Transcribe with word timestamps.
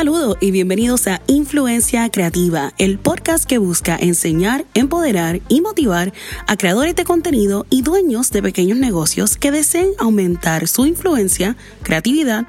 Saludos 0.00 0.38
y 0.40 0.50
bienvenidos 0.50 1.06
a 1.08 1.20
Influencia 1.26 2.10
Creativa, 2.10 2.72
el 2.78 2.98
podcast 2.98 3.44
que 3.44 3.58
busca 3.58 3.98
enseñar, 4.00 4.64
empoderar 4.72 5.42
y 5.50 5.60
motivar 5.60 6.14
a 6.46 6.56
creadores 6.56 6.96
de 6.96 7.04
contenido 7.04 7.66
y 7.68 7.82
dueños 7.82 8.30
de 8.30 8.40
pequeños 8.40 8.78
negocios 8.78 9.36
que 9.36 9.50
deseen 9.50 9.90
aumentar 9.98 10.68
su 10.68 10.86
influencia, 10.86 11.54
creatividad 11.82 12.46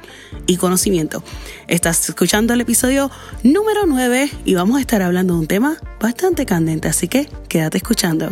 y 0.48 0.56
conocimiento. 0.56 1.26
Estás 1.68 2.08
escuchando 2.08 2.54
el 2.54 2.62
episodio 2.62 3.12
número 3.44 3.86
9 3.86 4.32
y 4.46 4.56
vamos 4.56 4.78
a 4.78 4.80
estar 4.80 5.02
hablando 5.02 5.34
de 5.34 5.40
un 5.42 5.48
tema 5.48 5.76
bastante 6.00 6.46
candente, 6.46 6.88
así 6.88 7.10
que 7.10 7.28
quédate 7.50 7.80
escuchando. 7.80 8.30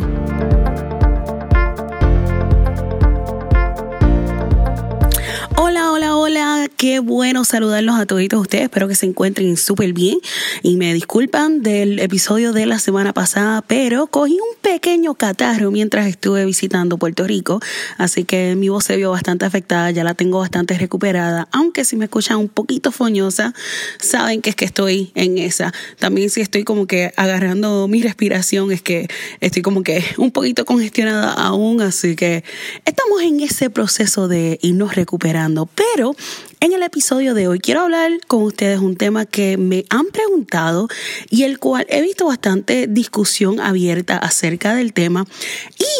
Hola, 5.62 5.92
hola, 5.92 6.16
hola. 6.16 6.70
Qué 6.78 7.00
bueno 7.00 7.44
saludarlos 7.44 7.94
a 7.96 8.06
todos 8.06 8.22
ustedes. 8.32 8.64
Espero 8.64 8.88
que 8.88 8.94
se 8.94 9.04
encuentren 9.04 9.58
súper 9.58 9.92
bien. 9.92 10.16
Y 10.62 10.78
me 10.78 10.94
disculpan 10.94 11.62
del 11.62 11.98
episodio 11.98 12.54
de 12.54 12.64
la 12.64 12.78
semana 12.78 13.12
pasada, 13.12 13.60
pero 13.60 14.06
cogí 14.06 14.32
un 14.32 14.56
pequeño 14.62 15.16
catarro 15.16 15.70
mientras 15.70 16.06
estuve 16.06 16.46
visitando 16.46 16.96
Puerto 16.96 17.26
Rico. 17.26 17.60
Así 17.98 18.24
que 18.24 18.56
mi 18.56 18.70
voz 18.70 18.86
se 18.86 18.96
vio 18.96 19.10
bastante 19.10 19.44
afectada. 19.44 19.90
Ya 19.90 20.02
la 20.02 20.14
tengo 20.14 20.38
bastante 20.38 20.78
recuperada. 20.78 21.46
Aunque 21.52 21.84
si 21.84 21.94
me 21.96 22.06
escuchan 22.06 22.38
un 22.38 22.48
poquito 22.48 22.90
foñosa, 22.90 23.52
saben 23.98 24.40
que 24.40 24.48
es 24.48 24.56
que 24.56 24.64
estoy 24.64 25.12
en 25.14 25.36
esa. 25.36 25.74
También 25.98 26.30
si 26.30 26.40
estoy 26.40 26.64
como 26.64 26.86
que 26.86 27.12
agarrando 27.18 27.86
mi 27.86 28.00
respiración, 28.00 28.72
es 28.72 28.80
que 28.80 29.08
estoy 29.40 29.60
como 29.60 29.82
que 29.82 30.02
un 30.16 30.30
poquito 30.30 30.64
congestionada 30.64 31.34
aún. 31.34 31.82
Así 31.82 32.16
que 32.16 32.44
estamos 32.86 33.20
en 33.20 33.40
ese 33.40 33.68
proceso 33.68 34.26
de 34.26 34.58
irnos 34.62 34.94
recuperando 34.94 35.49
pero 35.74 36.14
en 36.62 36.74
el 36.74 36.82
episodio 36.82 37.32
de 37.32 37.48
hoy 37.48 37.58
quiero 37.58 37.80
hablar 37.80 38.10
con 38.26 38.42
ustedes 38.42 38.80
un 38.80 38.94
tema 38.94 39.24
que 39.24 39.56
me 39.56 39.86
han 39.88 40.06
preguntado 40.08 40.88
y 41.30 41.44
el 41.44 41.58
cual 41.58 41.86
he 41.88 42.02
visto 42.02 42.26
bastante 42.26 42.86
discusión 42.86 43.60
abierta 43.60 44.18
acerca 44.18 44.74
del 44.74 44.92
tema 44.92 45.24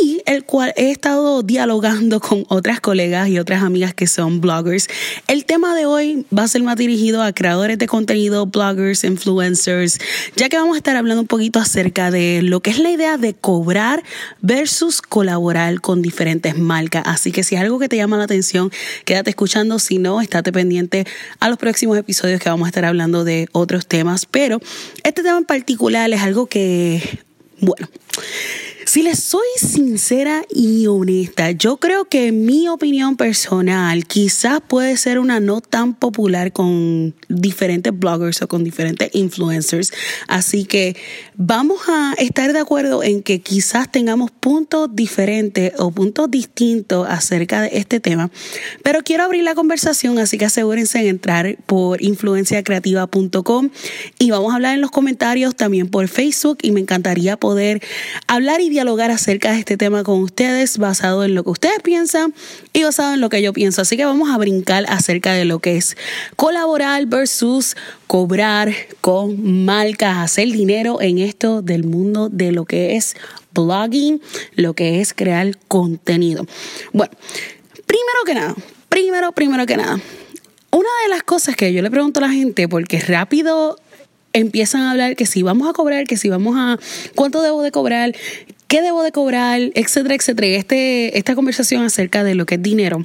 y 0.02 0.20
el 0.26 0.44
cual 0.44 0.74
he 0.76 0.90
estado 0.90 1.42
dialogando 1.42 2.20
con 2.20 2.44
otras 2.48 2.80
colegas 2.80 3.30
y 3.30 3.38
otras 3.38 3.62
amigas 3.62 3.94
que 3.94 4.06
son 4.06 4.42
bloggers. 4.42 4.88
El 5.28 5.46
tema 5.46 5.74
de 5.74 5.86
hoy 5.86 6.26
va 6.36 6.42
a 6.42 6.48
ser 6.48 6.62
más 6.62 6.76
dirigido 6.76 7.22
a 7.22 7.32
creadores 7.32 7.78
de 7.78 7.86
contenido, 7.86 8.44
bloggers, 8.44 9.04
influencers, 9.04 9.98
ya 10.36 10.50
que 10.50 10.58
vamos 10.58 10.74
a 10.74 10.78
estar 10.78 10.94
hablando 10.94 11.22
un 11.22 11.26
poquito 11.26 11.58
acerca 11.58 12.10
de 12.10 12.42
lo 12.42 12.60
que 12.60 12.68
es 12.68 12.78
la 12.78 12.90
idea 12.90 13.16
de 13.16 13.32
cobrar 13.32 14.02
versus 14.42 15.00
colaborar 15.00 15.80
con 15.80 16.02
diferentes 16.02 16.58
marcas. 16.58 17.02
Así 17.06 17.32
que 17.32 17.44
si 17.44 17.54
es 17.54 17.62
algo 17.62 17.78
que 17.78 17.88
te 17.88 17.96
llama 17.96 18.18
la 18.18 18.24
atención, 18.24 18.70
quédate 19.06 19.30
escuchando, 19.30 19.78
si 19.78 19.98
no, 19.98 20.20
estate 20.20 20.49
pendiente 20.52 21.06
a 21.38 21.48
los 21.48 21.58
próximos 21.58 21.96
episodios 21.98 22.40
que 22.40 22.48
vamos 22.48 22.66
a 22.66 22.70
estar 22.70 22.84
hablando 22.84 23.24
de 23.24 23.48
otros 23.52 23.86
temas, 23.86 24.26
pero 24.26 24.60
este 25.02 25.22
tema 25.22 25.38
en 25.38 25.44
particular 25.44 26.10
es 26.12 26.20
algo 26.20 26.46
que, 26.46 27.20
bueno, 27.60 27.88
si 28.86 29.02
les 29.02 29.20
soy 29.20 29.46
sincera 29.56 30.44
y 30.48 30.86
honesta, 30.86 31.50
yo 31.50 31.76
creo 31.76 32.06
que 32.06 32.32
mi 32.32 32.68
opinión 32.68 33.16
personal 33.16 34.06
quizás 34.06 34.60
puede 34.66 34.96
ser 34.96 35.18
una 35.18 35.38
no 35.40 35.60
tan 35.60 35.94
popular 35.94 36.52
con 36.52 37.14
diferentes 37.28 37.96
bloggers 37.96 38.42
o 38.42 38.48
con 38.48 38.64
diferentes 38.64 39.10
influencers. 39.12 39.92
Así 40.28 40.64
que 40.64 40.96
vamos 41.36 41.80
a 41.88 42.14
estar 42.18 42.52
de 42.52 42.58
acuerdo 42.58 43.02
en 43.02 43.22
que 43.22 43.40
quizás 43.40 43.90
tengamos 43.90 44.30
puntos 44.30 44.88
diferentes 44.92 45.72
o 45.78 45.90
puntos 45.90 46.30
distintos 46.30 47.06
acerca 47.08 47.62
de 47.62 47.70
este 47.74 48.00
tema. 48.00 48.30
Pero 48.82 49.02
quiero 49.02 49.24
abrir 49.24 49.44
la 49.44 49.54
conversación, 49.54 50.18
así 50.18 50.38
que 50.38 50.46
asegúrense 50.46 51.00
en 51.00 51.06
entrar 51.08 51.56
por 51.66 52.02
influenciacreativa.com 52.02 53.70
y 54.18 54.30
vamos 54.30 54.52
a 54.52 54.56
hablar 54.56 54.74
en 54.74 54.80
los 54.80 54.90
comentarios 54.90 55.54
también 55.54 55.88
por 55.88 56.08
Facebook 56.08 56.58
y 56.62 56.72
me 56.72 56.80
encantaría 56.80 57.36
poder 57.36 57.82
hablar 58.26 58.60
y 58.60 58.70
dialogar 58.80 59.10
acerca 59.10 59.52
de 59.52 59.58
este 59.58 59.76
tema 59.76 60.04
con 60.04 60.22
ustedes 60.22 60.78
basado 60.78 61.22
en 61.22 61.34
lo 61.34 61.44
que 61.44 61.50
ustedes 61.50 61.80
piensan 61.82 62.32
y 62.72 62.82
basado 62.82 63.12
en 63.12 63.20
lo 63.20 63.28
que 63.28 63.42
yo 63.42 63.52
pienso. 63.52 63.82
Así 63.82 63.98
que 63.98 64.06
vamos 64.06 64.30
a 64.30 64.38
brincar 64.38 64.86
acerca 64.88 65.34
de 65.34 65.44
lo 65.44 65.58
que 65.58 65.76
es 65.76 65.98
colaborar 66.34 67.04
versus 67.04 67.76
cobrar 68.06 68.72
con 69.02 69.66
marcas, 69.66 70.16
hacer 70.16 70.48
dinero 70.48 71.02
en 71.02 71.18
esto 71.18 71.60
del 71.60 71.84
mundo 71.84 72.30
de 72.30 72.52
lo 72.52 72.64
que 72.64 72.96
es 72.96 73.16
blogging, 73.52 74.22
lo 74.54 74.72
que 74.72 75.02
es 75.02 75.12
crear 75.12 75.58
contenido. 75.68 76.46
Bueno, 76.94 77.12
primero 77.86 78.18
que 78.24 78.34
nada, 78.34 78.54
primero, 78.88 79.32
primero 79.32 79.66
que 79.66 79.76
nada, 79.76 80.00
una 80.70 80.88
de 81.02 81.08
las 81.10 81.22
cosas 81.22 81.54
que 81.54 81.70
yo 81.74 81.82
le 81.82 81.90
pregunto 81.90 82.20
a 82.20 82.28
la 82.28 82.32
gente, 82.32 82.66
porque 82.66 82.98
rápido 82.98 83.76
empiezan 84.32 84.82
a 84.82 84.92
hablar 84.92 85.16
que 85.16 85.26
si 85.26 85.42
vamos 85.42 85.68
a 85.68 85.74
cobrar, 85.74 86.06
que 86.06 86.16
si 86.16 86.30
vamos 86.30 86.56
a, 86.56 86.78
cuánto 87.14 87.42
debo 87.42 87.60
de 87.60 87.72
cobrar, 87.72 88.14
qué 88.70 88.82
debo 88.82 89.02
de 89.02 89.10
cobrar, 89.10 89.60
etcétera, 89.74 90.14
etcétera. 90.14 90.46
Este, 90.46 91.18
esta 91.18 91.34
conversación 91.34 91.82
acerca 91.82 92.22
de 92.22 92.36
lo 92.36 92.46
que 92.46 92.54
es 92.54 92.62
dinero. 92.62 93.04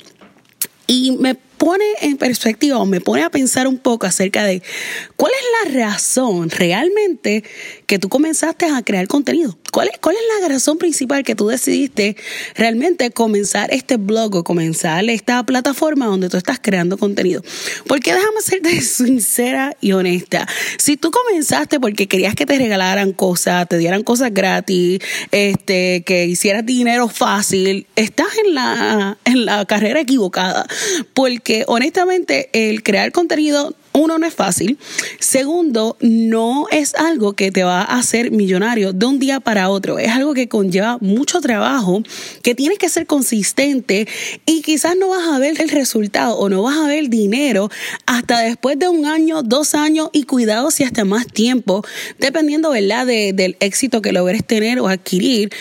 Y 0.85 1.17
me 1.19 1.33
pone 1.33 1.85
en 2.01 2.17
perspectiva 2.17 2.83
me 2.85 3.01
pone 3.01 3.23
a 3.23 3.31
pensar 3.31 3.67
un 3.67 3.79
poco 3.79 4.05
acerca 4.05 4.43
de 4.43 4.61
cuál 5.15 5.31
es 5.31 5.73
la 5.73 5.79
razón 5.85 6.51
realmente 6.51 7.43
que 7.88 8.00
tú 8.00 8.09
comenzaste 8.09 8.66
a 8.66 8.81
crear 8.84 9.07
contenido. 9.07 9.57
¿Cuál 9.72 9.90
es, 9.90 10.00
¿Cuál 10.00 10.16
es 10.16 10.22
la 10.41 10.47
razón 10.47 10.78
principal 10.78 11.23
que 11.23 11.35
tú 11.35 11.47
decidiste 11.47 12.16
realmente 12.56 13.12
comenzar 13.12 13.73
este 13.73 13.97
blog 13.97 14.35
o 14.35 14.44
comenzar 14.44 15.07
esta 15.09 15.44
plataforma 15.46 16.07
donde 16.07 16.29
tú 16.29 16.38
estás 16.38 16.59
creando 16.62 16.97
contenido? 16.97 17.44
Porque 17.88 18.13
déjame 18.13 18.41
serte 18.41 18.81
sincera 18.81 19.75
y 19.81 19.91
honesta. 19.91 20.47
Si 20.78 20.97
tú 20.97 21.12
comenzaste 21.12 21.79
porque 21.79 22.07
querías 22.07 22.35
que 22.35 22.45
te 22.45 22.57
regalaran 22.57 23.13
cosas, 23.13 23.68
te 23.68 23.78
dieran 23.78 24.03
cosas 24.03 24.34
gratis, 24.34 25.00
este, 25.31 26.03
que 26.06 26.25
hicieras 26.25 26.66
dinero 26.66 27.07
fácil, 27.07 27.88
estás 27.95 28.38
en 28.45 28.56
la, 28.56 29.18
en 29.25 29.45
la 29.45 29.66
carrera 29.66 30.00
equivocada. 30.00 30.66
Porque 31.13 31.45
que 31.45 31.63
honestamente 31.68 32.50
el 32.51 32.84
crear 32.84 33.12
contenido 33.13 33.75
uno, 33.95 34.17
no 34.19 34.28
es 34.28 34.33
fácil. 34.33 34.78
Segundo, 35.19 35.97
no 36.01 36.67
es 36.72 36.95
algo 36.95 37.33
que 37.33 37.51
te 37.51 37.63
va 37.63 37.81
a 37.81 37.97
hacer 37.97 38.31
millonario 38.31 38.94
de 38.94 39.06
un 39.06 39.19
día 39.19 39.39
para 39.39 39.69
otro. 39.69 40.00
Es 40.00 40.09
algo 40.09 40.33
que 40.33 40.47
conlleva 40.47 40.97
mucho 41.00 41.41
trabajo, 41.41 42.03
que 42.44 42.56
tienes 42.56 42.78
que 42.78 42.89
ser 42.89 43.07
consistente 43.07 44.07
y 44.45 44.61
quizás 44.61 44.95
no 44.97 45.09
vas 45.09 45.28
a 45.28 45.39
ver 45.39 45.61
el 45.61 45.69
resultado 45.69 46.38
o 46.38 46.50
no 46.50 46.63
vas 46.63 46.78
a 46.78 46.88
ver 46.88 47.09
dinero 47.09 47.69
hasta 48.06 48.41
después 48.41 48.78
de 48.78 48.88
un 48.88 49.06
año, 49.06 49.41
dos 49.44 49.75
años 49.75 50.09
y 50.12 50.23
cuidado 50.23 50.72
si 50.72 50.83
hasta 50.83 51.06
más 51.06 51.27
tiempo, 51.27 51.83
dependiendo, 52.19 52.72
¿verdad?, 52.72 53.06
del 53.06 53.57
éxito 53.59 54.01
que 54.01 54.12
logres 54.12 54.45
tener 54.45 54.79
o 54.79 54.88
adquirir. 54.88 55.51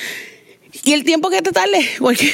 Y 0.83 0.93
el 0.93 1.05
tiempo 1.05 1.31
que 1.31 1.41
te 1.41 1.53
tarde, 1.53 1.89
porque 1.99 2.31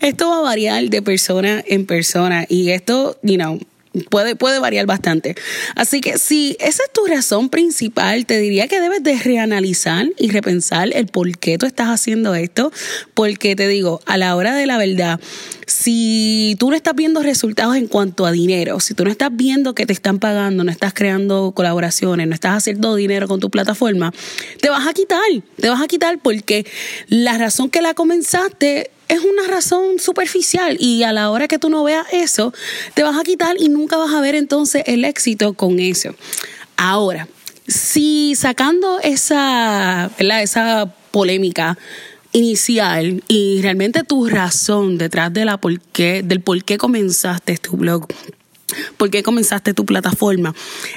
esto 0.00 0.28
va 0.28 0.38
a 0.38 0.42
variar 0.42 0.84
de 0.90 1.02
persona 1.02 1.64
en 1.66 1.86
persona 1.86 2.44
y 2.48 2.70
esto, 2.70 3.18
you 3.22 3.36
know, 3.36 3.58
puede, 4.00 4.36
puede 4.36 4.58
variar 4.58 4.86
bastante. 4.86 5.34
Así 5.74 6.00
que 6.00 6.18
si 6.18 6.56
esa 6.60 6.82
es 6.84 6.92
tu 6.92 7.06
razón 7.06 7.48
principal, 7.48 8.26
te 8.26 8.38
diría 8.38 8.68
que 8.68 8.80
debes 8.80 9.02
de 9.02 9.18
reanalizar 9.18 10.06
y 10.18 10.30
repensar 10.30 10.90
el 10.92 11.06
por 11.06 11.38
qué 11.38 11.58
tú 11.58 11.66
estás 11.66 11.88
haciendo 11.88 12.34
esto, 12.34 12.72
porque 13.14 13.56
te 13.56 13.68
digo, 13.68 14.00
a 14.06 14.16
la 14.16 14.36
hora 14.36 14.54
de 14.54 14.66
la 14.66 14.78
verdad, 14.78 15.20
si 15.66 16.56
tú 16.58 16.70
no 16.70 16.76
estás 16.76 16.94
viendo 16.94 17.22
resultados 17.22 17.76
en 17.76 17.86
cuanto 17.86 18.26
a 18.26 18.32
dinero, 18.32 18.80
si 18.80 18.94
tú 18.94 19.04
no 19.04 19.10
estás 19.10 19.30
viendo 19.32 19.74
que 19.74 19.86
te 19.86 19.92
están 19.92 20.18
pagando, 20.18 20.64
no 20.64 20.70
estás 20.70 20.94
creando 20.94 21.52
colaboraciones, 21.54 22.26
no 22.26 22.34
estás 22.34 22.56
haciendo 22.56 22.94
dinero 22.94 23.28
con 23.28 23.40
tu 23.40 23.50
plataforma, 23.50 24.12
te 24.60 24.70
vas 24.70 24.86
a 24.86 24.94
quitar, 24.94 25.20
te 25.56 25.68
vas 25.68 25.82
a 25.82 25.86
quitar 25.86 26.18
porque 26.22 26.66
la 27.08 27.36
razón 27.36 27.70
que 27.70 27.82
la 27.82 27.94
comenzaste 27.94 28.90
es 29.08 29.20
una 29.20 29.48
razón 29.48 29.98
superficial 29.98 30.76
y 30.78 31.02
a 31.02 31.12
la 31.12 31.30
hora 31.30 31.48
que 31.48 31.58
tú 31.58 31.68
no 31.70 31.82
veas 31.84 32.06
eso, 32.12 32.52
te 32.94 33.02
vas 33.02 33.18
a 33.18 33.24
quitar 33.24 33.56
y 33.58 33.68
nunca 33.68 33.96
vas 33.96 34.12
a 34.12 34.20
ver 34.20 34.34
entonces 34.34 34.82
el 34.86 35.04
éxito 35.04 35.54
con 35.54 35.80
eso. 35.80 36.14
Ahora, 36.76 37.28
si 37.66 38.34
sacando 38.34 39.00
esa, 39.00 40.10
esa 40.18 40.94
polémica 41.10 41.78
inicial 42.32 43.22
y 43.28 43.60
realmente 43.62 44.04
tu 44.04 44.28
razón 44.28 44.98
detrás 44.98 45.32
de 45.32 45.44
la 45.44 45.58
por 45.58 45.80
del 45.92 46.40
por 46.40 46.62
qué 46.64 46.78
comenzaste 46.78 47.56
tu 47.56 47.76
blog 47.76 48.06
por 48.96 49.10
qué 49.10 49.22
comenzaste 49.22 49.74
tu 49.74 49.86
plataforma. 49.86 50.54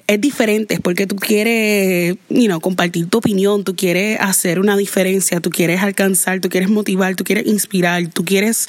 Es 0.08 0.20
diferente, 0.20 0.76
es 0.76 0.80
porque 0.80 1.08
tú 1.08 1.16
quieres 1.16 2.18
you 2.30 2.60
compartir 2.60 3.08
tu 3.08 3.20
opinión, 3.20 3.64
tú 3.64 3.76
quieres 3.76 4.20
hacer 4.20 4.60
una 4.60 4.76
diferencia, 4.78 5.40
tú 5.40 5.50
quieres 5.50 5.82
alcanzar, 5.82 6.42
tú 6.42 6.50
quieres 6.50 6.70
motivar, 6.70 7.16
tú 7.16 7.24
quieres 7.24 7.48
inspirar, 7.48 8.08
tú 8.08 8.26
quieres 8.26 8.68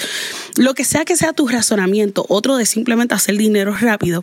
lo 0.56 0.74
que 0.74 0.84
sea 0.84 1.04
que 1.04 1.16
sea 1.16 1.32
tu 1.32 1.48
razonamiento, 1.48 2.24
otro 2.28 2.56
de 2.56 2.66
simplemente 2.66 3.14
hacer 3.14 3.36
dinero 3.36 3.74
rápido. 3.74 4.22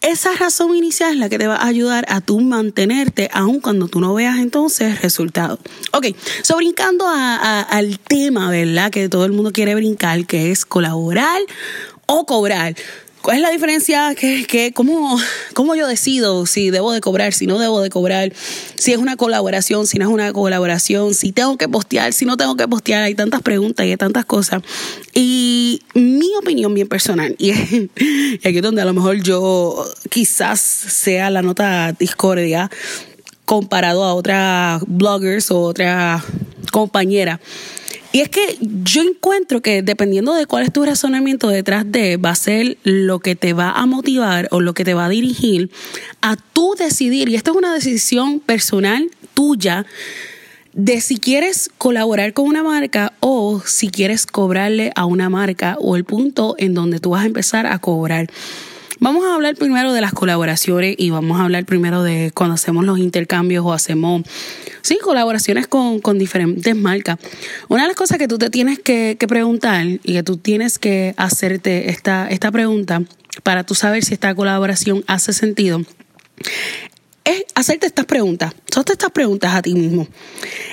Esa 0.00 0.34
razón 0.34 0.74
inicial 0.74 1.12
es 1.12 1.18
la 1.18 1.28
que 1.28 1.38
te 1.38 1.46
va 1.46 1.54
a 1.54 1.66
ayudar 1.68 2.04
a 2.08 2.20
tú 2.20 2.40
mantenerte 2.40 3.28
aun 3.32 3.60
cuando 3.60 3.86
tú 3.86 4.00
no 4.00 4.12
veas 4.14 4.40
entonces 4.40 5.00
resultados. 5.00 5.60
Ok, 5.92 6.06
so 6.42 6.56
brincando 6.56 7.04
al 7.08 8.00
tema, 8.00 8.50
¿verdad? 8.50 8.90
Que 8.90 9.08
todo 9.08 9.24
el 9.26 9.30
mundo 9.32 9.52
quiere 9.52 9.76
brincar, 9.76 10.26
que 10.26 10.50
es 10.50 10.64
colaborar 10.64 11.40
o 12.06 12.26
cobrar. 12.26 12.74
¿Cuál 13.22 13.36
es 13.36 13.42
la 13.42 13.50
diferencia? 13.50 14.16
¿Qué, 14.16 14.72
cómo, 14.74 15.16
¿Cómo 15.54 15.76
yo 15.76 15.86
decido 15.86 16.44
si 16.44 16.70
debo 16.70 16.92
de 16.92 17.00
cobrar, 17.00 17.32
si 17.32 17.46
no 17.46 17.60
debo 17.60 17.80
de 17.80 17.88
cobrar? 17.88 18.32
Si 18.74 18.92
es 18.92 18.98
una 18.98 19.16
colaboración, 19.16 19.86
si 19.86 19.98
no 19.98 20.08
es 20.08 20.12
una 20.12 20.32
colaboración, 20.32 21.14
si 21.14 21.30
tengo 21.30 21.56
que 21.56 21.68
postear, 21.68 22.12
si 22.12 22.24
no 22.24 22.36
tengo 22.36 22.56
que 22.56 22.66
postear. 22.66 23.04
Hay 23.04 23.14
tantas 23.14 23.40
preguntas 23.40 23.86
y 23.86 23.90
hay 23.90 23.96
tantas 23.96 24.24
cosas. 24.24 24.62
Y 25.14 25.82
mi 25.94 26.34
opinión 26.34 26.74
bien 26.74 26.88
personal, 26.88 27.36
y, 27.38 27.52
aquí 28.44 28.56
es 28.56 28.62
donde 28.62 28.82
a 28.82 28.86
lo 28.86 28.92
mejor 28.92 29.22
yo 29.22 29.86
quizás 30.10 30.60
sea 30.60 31.30
la 31.30 31.42
nota 31.42 31.92
discordia 31.92 32.72
comparado 33.44 34.02
a 34.02 34.14
otras 34.14 34.82
bloggers 34.88 35.52
o 35.52 35.60
otra 35.60 36.24
compañera 36.72 37.40
y 38.12 38.20
es 38.20 38.28
que 38.28 38.58
yo 38.60 39.02
encuentro 39.02 39.62
que 39.62 39.82
dependiendo 39.82 40.34
de 40.34 40.46
cuál 40.46 40.64
es 40.64 40.72
tu 40.72 40.84
razonamiento 40.84 41.48
detrás 41.48 41.90
de, 41.90 42.18
va 42.18 42.30
a 42.30 42.34
ser 42.34 42.76
lo 42.82 43.20
que 43.20 43.34
te 43.36 43.54
va 43.54 43.70
a 43.70 43.86
motivar 43.86 44.48
o 44.50 44.60
lo 44.60 44.74
que 44.74 44.84
te 44.84 44.92
va 44.92 45.06
a 45.06 45.08
dirigir 45.08 45.70
a 46.20 46.36
tú 46.36 46.74
decidir, 46.78 47.30
y 47.30 47.36
esto 47.36 47.52
es 47.52 47.56
una 47.56 47.72
decisión 47.72 48.40
personal 48.40 49.10
tuya, 49.32 49.86
de 50.74 51.00
si 51.00 51.18
quieres 51.18 51.70
colaborar 51.78 52.32
con 52.32 52.46
una 52.46 52.62
marca 52.62 53.12
o 53.20 53.62
si 53.64 53.90
quieres 53.90 54.26
cobrarle 54.26 54.92
a 54.94 55.04
una 55.04 55.28
marca 55.28 55.76
o 55.80 55.96
el 55.96 56.04
punto 56.04 56.54
en 56.58 56.74
donde 56.74 56.98
tú 56.98 57.10
vas 57.10 57.22
a 57.22 57.26
empezar 57.26 57.66
a 57.66 57.78
cobrar. 57.78 58.28
Vamos 59.02 59.24
a 59.24 59.34
hablar 59.34 59.56
primero 59.56 59.92
de 59.92 60.00
las 60.00 60.12
colaboraciones 60.12 60.94
y 60.96 61.10
vamos 61.10 61.40
a 61.40 61.42
hablar 61.42 61.64
primero 61.64 62.04
de 62.04 62.30
cuando 62.32 62.54
hacemos 62.54 62.84
los 62.84 63.00
intercambios 63.00 63.64
o 63.66 63.72
hacemos, 63.72 64.22
sí, 64.82 64.96
colaboraciones 65.02 65.66
con, 65.66 66.00
diferentes 66.20 66.76
marcas. 66.76 67.18
Una 67.68 67.82
de 67.82 67.88
las 67.88 67.96
cosas 67.96 68.18
que 68.18 68.28
tú 68.28 68.38
te 68.38 68.48
tienes 68.48 68.78
que, 68.78 69.16
preguntar 69.26 69.84
y 69.84 70.12
que 70.12 70.22
tú 70.22 70.36
tienes 70.36 70.78
que 70.78 71.14
hacerte 71.16 71.90
esta, 71.90 72.28
esta 72.28 72.52
pregunta 72.52 73.02
para 73.42 73.64
tú 73.64 73.74
saber 73.74 74.04
si 74.04 74.14
esta 74.14 74.36
colaboración 74.36 75.02
hace 75.08 75.32
sentido 75.32 75.82
es 77.24 77.44
hacerte 77.54 77.86
estas 77.86 78.06
preguntas. 78.06 78.54
Hazte 78.74 78.92
estas 78.92 79.10
preguntas 79.10 79.54
a 79.54 79.62
ti 79.62 79.74
mismo. 79.74 80.06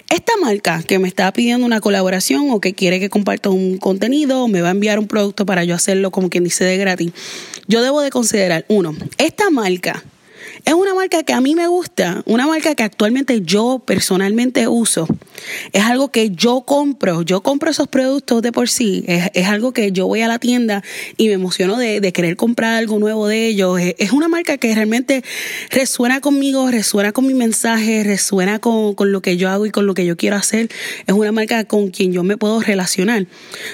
Esta 0.09 0.33
marca 0.41 0.81
que 0.83 0.99
me 0.99 1.07
está 1.07 1.31
pidiendo 1.31 1.65
una 1.65 1.81
colaboración 1.81 2.49
o 2.51 2.59
que 2.59 2.73
quiere 2.73 2.99
que 2.99 3.09
comparta 3.09 3.49
un 3.49 3.77
contenido 3.77 4.43
o 4.43 4.47
me 4.47 4.61
va 4.61 4.69
a 4.69 4.71
enviar 4.71 4.99
un 4.99 5.07
producto 5.07 5.45
para 5.45 5.63
yo 5.63 5.75
hacerlo 5.75 6.11
como 6.11 6.29
quien 6.29 6.43
dice 6.43 6.63
de 6.63 6.77
gratis, 6.77 7.11
yo 7.67 7.81
debo 7.81 8.01
de 8.01 8.09
considerar, 8.09 8.65
uno, 8.67 8.95
esta 9.17 9.49
marca 9.49 10.03
es 10.69 10.75
una 10.75 10.93
marca 10.93 11.23
que 11.23 11.33
a 11.33 11.41
mí 11.41 11.55
me 11.55 11.65
gusta, 11.65 12.21
una 12.27 12.45
marca 12.45 12.75
que 12.75 12.83
actualmente 12.83 13.41
yo 13.41 13.81
personalmente 13.83 14.67
uso. 14.67 15.07
Es 15.73 15.83
algo 15.83 16.11
que 16.11 16.29
yo 16.29 16.61
compro, 16.61 17.23
yo 17.23 17.41
compro 17.41 17.71
esos 17.71 17.87
productos 17.87 18.43
de 18.43 18.51
por 18.51 18.69
sí. 18.69 19.03
Es, 19.07 19.47
algo 19.47 19.73
que 19.73 19.91
yo 19.91 20.05
voy 20.05 20.21
a 20.21 20.27
la 20.27 20.37
tienda 20.37 20.83
y 21.17 21.29
me 21.29 21.33
emociono 21.33 21.75
de, 21.75 22.13
querer 22.13 22.35
comprar 22.35 22.75
algo 22.75 22.99
nuevo 22.99 23.25
de 23.25 23.47
ellos. 23.47 23.79
Es, 23.79 24.11
una 24.11 24.27
marca 24.27 24.59
que 24.59 24.75
realmente 24.75 25.23
resuena 25.71 26.21
conmigo, 26.21 26.69
resuena 26.69 27.13
con 27.13 27.25
mi 27.25 27.33
mensaje, 27.33 28.03
resuena 28.03 28.59
con, 28.59 28.93
lo 29.11 29.21
que 29.23 29.37
yo 29.37 29.49
hago 29.49 29.65
y 29.65 29.71
con 29.71 29.87
lo 29.87 29.95
que 29.95 30.05
yo 30.05 30.17
quiero 30.17 30.35
hacer. 30.35 30.69
Es 31.07 31.15
una 31.15 31.31
marca 31.31 31.63
con 31.63 31.89
quien 31.89 32.13
yo 32.13 32.21
me 32.21 32.37
puedo 32.37 32.61
relacionar. 32.61 33.25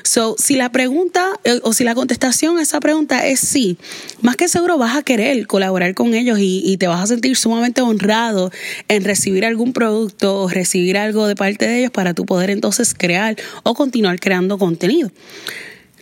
So, 0.03 0.37
si 0.37 0.55
la 0.55 0.71
pregunta 0.71 1.41
eh, 1.43 1.59
o 1.63 1.73
si 1.73 1.83
la 1.83 1.93
contestación 1.93 2.57
a 2.57 2.61
esa 2.61 2.79
pregunta 2.79 3.27
es 3.27 3.41
sí, 3.41 3.77
más 4.21 4.37
que 4.37 4.47
seguro 4.47 4.77
vas 4.77 4.95
a 4.95 5.03
querer 5.03 5.45
colaborar 5.45 5.93
con 5.93 6.13
ellos 6.13 6.37
y 6.39 6.77
te 6.77 6.84
vas 6.87 7.03
a 7.03 7.07
sentir 7.07 7.35
sumamente 7.37 7.81
honrado 7.81 8.51
en 8.87 9.03
recibir 9.03 9.45
algún 9.45 9.73
producto 9.73 10.41
o 10.41 10.49
recibir 10.49 10.97
algo 10.97 11.27
de 11.27 11.35
parte 11.35 11.67
de 11.67 11.79
ellos 11.79 11.91
para 11.91 12.13
tú 12.13 12.25
poder 12.25 12.49
entonces 12.49 12.93
crear 12.93 13.35
o 13.63 13.73
continuar 13.73 14.19
creando 14.19 14.57
contenido. 14.57 15.11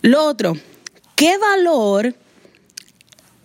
Lo 0.02 0.24
otro, 0.24 0.56
¿qué 1.14 1.38
valor 1.38 2.14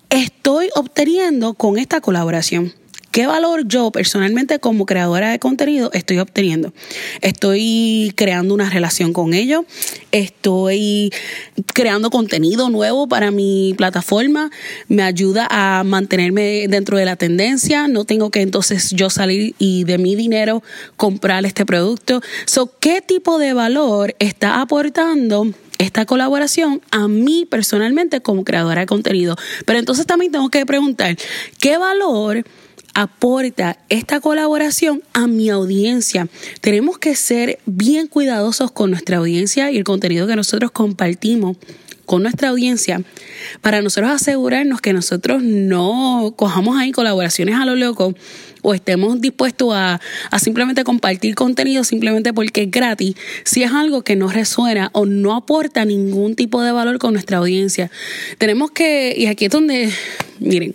estoy 0.10 0.70
obteniendo 0.76 1.54
con 1.54 1.78
esta 1.78 2.02
colaboración? 2.02 2.74
¿Qué 3.12 3.26
valor 3.26 3.68
yo 3.68 3.92
personalmente 3.92 4.60
como 4.60 4.86
creadora 4.86 5.32
de 5.32 5.40
contenido 5.40 5.90
estoy 5.94 6.20
obteniendo? 6.20 6.74
Estoy 7.22 8.14
creando 8.16 8.54
una 8.54 8.70
relación 8.70 9.14
con 9.14 9.34
ellos, 9.34 9.66
estoy 10.12 11.12
creando 11.74 12.12
contenido 12.12 12.70
nuevo 12.70 13.08
para 13.08 13.32
mi 13.32 13.74
plataforma, 13.76 14.52
me 14.88 15.02
ayuda 15.02 15.48
a 15.50 15.84
mantenerme 15.84 16.68
dentro 16.68 16.98
de 16.98 17.06
la 17.06 17.16
tendencia, 17.16 17.88
no 17.88 18.06
tengo 18.06 18.30
que 18.30 18.42
entonces 18.42 18.92
yo 18.92 19.10
salir 19.10 19.56
y 19.58 19.86
de 19.86 19.98
mi 19.98 20.16
dinero 20.16 20.62
comprar 20.96 21.46
este 21.46 21.66
producto. 21.66 22.22
So, 22.46 22.72
¿Qué 22.80 23.02
tipo 23.02 23.40
de 23.40 23.54
valor 23.54 24.16
está 24.20 24.62
aportando? 24.62 25.48
esta 25.80 26.06
colaboración 26.06 26.82
a 26.92 27.08
mí 27.08 27.48
personalmente 27.50 28.20
como 28.20 28.44
creadora 28.44 28.82
de 28.82 28.86
contenido. 28.86 29.38
Pero 29.66 29.80
entonces 29.80 30.06
también 30.06 30.32
tengo 30.32 30.50
que 30.50 30.66
preguntar, 30.66 31.16
¿qué 31.58 31.78
valor 31.78 32.44
aporta 32.94 33.78
esta 33.90 34.20
colaboración 34.20 35.04
a 35.14 35.28
mi 35.28 35.50
audiencia. 35.50 36.28
Tenemos 36.62 36.98
que 36.98 37.16
ser 37.16 37.60
bien 37.66 38.08
cuidadosos 38.08 38.72
con 38.72 38.92
nuestra 38.92 39.18
audiencia 39.18 39.72
y 39.72 39.78
el 39.78 39.84
contenido 39.84 40.28
que 40.28 40.36
nosotros 40.36 40.72
compartimos 40.72 41.58
con 42.10 42.24
nuestra 42.24 42.50
audiencia 42.50 43.04
para 43.62 43.84
nosotros 43.84 44.12
asegurarnos 44.12 44.82
que 44.82 44.94
nosotros 44.94 45.44
no 45.44 46.34
cojamos 46.36 46.76
ahí 46.76 46.92
colaboraciones 46.92 47.54
a 47.54 47.66
lo 47.66 47.76
loco 47.76 48.16
o 48.64 48.74
estemos 48.74 49.22
dispuestos 49.22 49.76
a, 49.76 50.02
a, 50.32 50.40
simplemente 50.40 50.84
compartir 50.84 51.36
contenido 51.36 51.84
simplemente 51.84 52.34
porque 52.34 52.64
es 52.64 52.72
gratis, 52.72 53.16
si 53.44 53.62
es 53.62 53.72
algo 53.72 54.02
que 54.02 54.16
no 54.16 54.28
resuena 54.28 54.90
o 54.94 55.06
no 55.06 55.36
aporta 55.36 55.86
ningún 55.86 56.36
tipo 56.36 56.64
de 56.64 56.72
valor 56.72 56.98
con 56.98 57.14
nuestra 57.14 57.38
audiencia. 57.38 57.92
Tenemos 58.40 58.72
que, 58.72 59.14
y 59.16 59.28
aquí 59.28 59.46
es 59.46 59.52
donde, 59.52 59.92
miren, 60.40 60.74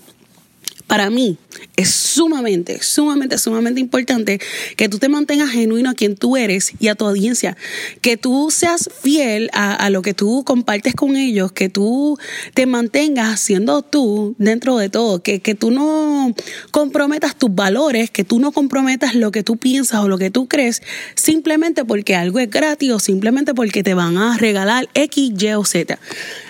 para 0.86 1.10
mí 1.10 1.38
es 1.76 1.90
sumamente, 1.90 2.82
sumamente, 2.82 3.38
sumamente 3.38 3.80
importante 3.80 4.40
que 4.76 4.88
tú 4.88 4.98
te 4.98 5.08
mantengas 5.08 5.50
genuino 5.50 5.90
a 5.90 5.94
quien 5.94 6.16
tú 6.16 6.36
eres 6.36 6.72
y 6.78 6.88
a 6.88 6.94
tu 6.94 7.06
audiencia, 7.06 7.56
que 8.00 8.16
tú 8.16 8.50
seas 8.50 8.90
fiel 9.02 9.50
a, 9.52 9.90
lo 9.90 10.02
que 10.02 10.14
tú 10.14 10.44
compartes 10.44 10.94
con 10.94 11.16
ellos, 11.16 11.52
que 11.52 11.68
tú 11.68 12.18
te 12.54 12.66
mantengas 12.66 13.40
siendo 13.40 13.82
tú 13.82 14.34
dentro 14.38 14.76
de 14.76 14.88
todo, 14.88 15.22
que, 15.22 15.40
que 15.40 15.54
tú 15.54 15.70
no 15.70 16.34
comprometas 16.70 17.36
tus 17.36 17.54
valores, 17.54 18.10
que 18.10 18.24
tú 18.24 18.38
no 18.38 18.52
comprometas 18.52 19.14
lo 19.14 19.30
que 19.32 19.42
tú 19.42 19.56
piensas 19.56 20.00
o 20.00 20.08
lo 20.08 20.18
que 20.18 20.30
tú 20.30 20.48
crees 20.48 20.82
simplemente 21.14 21.84
porque 21.84 22.14
algo 22.14 22.38
es 22.38 22.50
gratis 22.50 22.92
o 22.92 22.98
simplemente 22.98 23.54
porque 23.54 23.82
te 23.82 23.94
van 23.94 24.18
a 24.18 24.36
regalar 24.36 24.88
X, 24.94 25.32
Y 25.38 25.52
o 25.52 25.64
Z. 25.64 25.98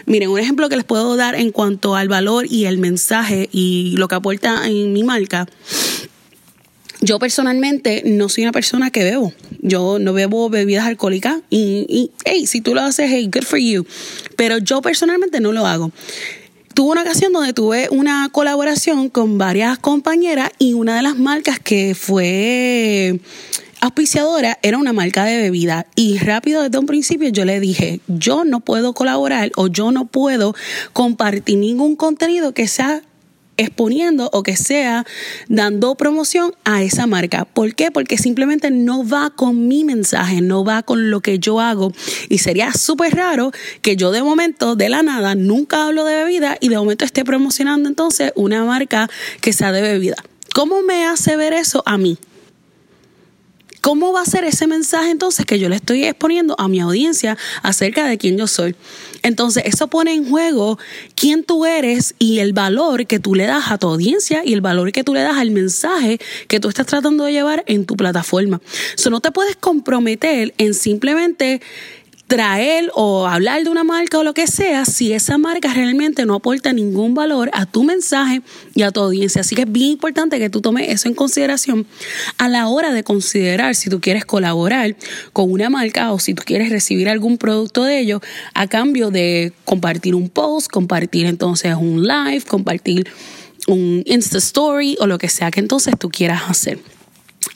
Miren, 0.06 0.28
un 0.28 0.38
ejemplo 0.38 0.68
que 0.68 0.76
les 0.76 0.84
puedo 0.84 1.16
dar 1.16 1.34
en 1.34 1.50
cuanto 1.50 1.96
al 1.96 2.08
valor 2.08 2.46
y 2.50 2.66
el 2.66 2.78
mensaje 2.78 3.48
y 3.52 3.94
lo 3.96 4.08
que 4.08 4.14
aporta 4.14 4.66
en 4.66 4.92
mi 4.92 5.02
marca. 5.02 5.46
Yo 7.00 7.18
personalmente 7.18 8.02
no 8.06 8.28
soy 8.28 8.44
una 8.44 8.52
persona 8.52 8.90
que 8.90 9.04
bebo. 9.04 9.32
Yo 9.60 9.98
no 9.98 10.12
bebo 10.12 10.48
bebidas 10.48 10.86
alcohólicas 10.86 11.40
y, 11.50 12.10
hey, 12.24 12.46
si 12.46 12.60
tú 12.60 12.74
lo 12.74 12.82
haces, 12.82 13.10
hey, 13.10 13.30
good 13.32 13.44
for 13.44 13.58
you. 13.58 13.86
Pero 14.36 14.58
yo 14.58 14.80
personalmente 14.80 15.40
no 15.40 15.52
lo 15.52 15.66
hago. 15.66 15.90
Tuve 16.74 16.92
una 16.92 17.02
ocasión 17.02 17.32
donde 17.32 17.52
tuve 17.52 17.88
una 17.90 18.28
colaboración 18.32 19.08
con 19.08 19.38
varias 19.38 19.78
compañeras 19.78 20.50
y 20.58 20.72
una 20.72 20.96
de 20.96 21.02
las 21.02 21.16
marcas 21.16 21.58
que 21.60 21.94
fue 21.94 23.20
auspiciadora 23.80 24.58
era 24.62 24.78
una 24.78 24.92
marca 24.92 25.24
de 25.24 25.36
bebida 25.36 25.86
y 25.94 26.18
rápido 26.18 26.62
desde 26.62 26.78
un 26.78 26.86
principio 26.86 27.28
yo 27.28 27.44
le 27.44 27.60
dije, 27.60 28.00
yo 28.08 28.44
no 28.44 28.60
puedo 28.60 28.94
colaborar 28.94 29.52
o 29.56 29.68
yo 29.68 29.90
no 29.92 30.06
puedo 30.06 30.54
compartir 30.92 31.58
ningún 31.58 31.96
contenido 31.96 32.52
que 32.52 32.68
sea 32.68 33.02
exponiendo 33.56 34.30
o 34.32 34.42
que 34.42 34.56
sea 34.56 35.06
dando 35.48 35.94
promoción 35.94 36.54
a 36.64 36.82
esa 36.82 37.06
marca. 37.06 37.44
¿Por 37.44 37.74
qué? 37.74 37.90
Porque 37.90 38.18
simplemente 38.18 38.70
no 38.70 39.06
va 39.06 39.30
con 39.30 39.68
mi 39.68 39.84
mensaje, 39.84 40.40
no 40.40 40.64
va 40.64 40.82
con 40.82 41.10
lo 41.10 41.20
que 41.20 41.38
yo 41.38 41.60
hago. 41.60 41.92
Y 42.28 42.38
sería 42.38 42.72
súper 42.72 43.14
raro 43.14 43.52
que 43.82 43.96
yo 43.96 44.10
de 44.10 44.22
momento, 44.22 44.76
de 44.76 44.88
la 44.88 45.02
nada, 45.02 45.34
nunca 45.34 45.86
hablo 45.86 46.04
de 46.04 46.16
bebida 46.16 46.56
y 46.60 46.68
de 46.68 46.76
momento 46.76 47.04
esté 47.04 47.24
promocionando 47.24 47.88
entonces 47.88 48.32
una 48.34 48.64
marca 48.64 49.08
que 49.40 49.52
sea 49.52 49.72
de 49.72 49.82
bebida. 49.82 50.16
¿Cómo 50.54 50.82
me 50.82 51.06
hace 51.06 51.36
ver 51.36 51.52
eso 51.52 51.82
a 51.86 51.98
mí? 51.98 52.18
¿Cómo 53.84 54.14
va 54.14 54.22
a 54.22 54.24
ser 54.24 54.44
ese 54.44 54.66
mensaje 54.66 55.10
entonces 55.10 55.44
que 55.44 55.58
yo 55.58 55.68
le 55.68 55.76
estoy 55.76 56.04
exponiendo 56.04 56.54
a 56.58 56.68
mi 56.68 56.80
audiencia 56.80 57.36
acerca 57.62 58.06
de 58.06 58.16
quién 58.16 58.38
yo 58.38 58.46
soy? 58.46 58.74
Entonces, 59.22 59.64
eso 59.66 59.88
pone 59.88 60.14
en 60.14 60.26
juego 60.26 60.78
quién 61.14 61.44
tú 61.44 61.66
eres 61.66 62.14
y 62.18 62.38
el 62.38 62.54
valor 62.54 63.06
que 63.06 63.18
tú 63.18 63.34
le 63.34 63.44
das 63.44 63.70
a 63.70 63.76
tu 63.76 63.88
audiencia 63.88 64.40
y 64.42 64.54
el 64.54 64.62
valor 64.62 64.90
que 64.90 65.04
tú 65.04 65.12
le 65.12 65.20
das 65.20 65.36
al 65.36 65.50
mensaje 65.50 66.18
que 66.48 66.60
tú 66.60 66.70
estás 66.70 66.86
tratando 66.86 67.24
de 67.24 67.32
llevar 67.32 67.62
en 67.66 67.84
tu 67.84 67.94
plataforma. 67.94 68.62
So, 68.96 69.10
no 69.10 69.20
te 69.20 69.30
puedes 69.32 69.54
comprometer 69.56 70.54
en 70.56 70.72
simplemente 70.72 71.60
traer 72.26 72.90
o 72.94 73.26
hablar 73.26 73.64
de 73.64 73.70
una 73.70 73.84
marca 73.84 74.18
o 74.18 74.24
lo 74.24 74.32
que 74.32 74.46
sea 74.46 74.84
si 74.86 75.12
esa 75.12 75.36
marca 75.36 75.72
realmente 75.74 76.24
no 76.24 76.34
aporta 76.34 76.72
ningún 76.72 77.14
valor 77.14 77.50
a 77.52 77.66
tu 77.66 77.84
mensaje 77.84 78.42
y 78.74 78.82
a 78.82 78.90
tu 78.90 79.00
audiencia. 79.00 79.42
Así 79.42 79.54
que 79.54 79.62
es 79.62 79.72
bien 79.72 79.90
importante 79.92 80.38
que 80.38 80.48
tú 80.48 80.60
tomes 80.60 80.88
eso 80.88 81.08
en 81.08 81.14
consideración 81.14 81.86
a 82.38 82.48
la 82.48 82.68
hora 82.68 82.92
de 82.92 83.04
considerar 83.04 83.74
si 83.74 83.90
tú 83.90 84.00
quieres 84.00 84.24
colaborar 84.24 84.96
con 85.32 85.50
una 85.50 85.68
marca 85.68 86.12
o 86.12 86.18
si 86.18 86.34
tú 86.34 86.42
quieres 86.44 86.70
recibir 86.70 87.08
algún 87.08 87.36
producto 87.36 87.84
de 87.84 88.00
ellos 88.00 88.20
a 88.54 88.66
cambio 88.68 89.10
de 89.10 89.52
compartir 89.64 90.14
un 90.14 90.28
post, 90.28 90.68
compartir 90.68 91.26
entonces 91.26 91.74
un 91.74 92.06
live, 92.06 92.42
compartir 92.48 93.08
un 93.66 94.02
Insta 94.06 94.38
Story 94.38 94.96
o 94.98 95.06
lo 95.06 95.18
que 95.18 95.28
sea 95.28 95.50
que 95.50 95.60
entonces 95.60 95.94
tú 95.98 96.08
quieras 96.08 96.42
hacer. 96.48 96.78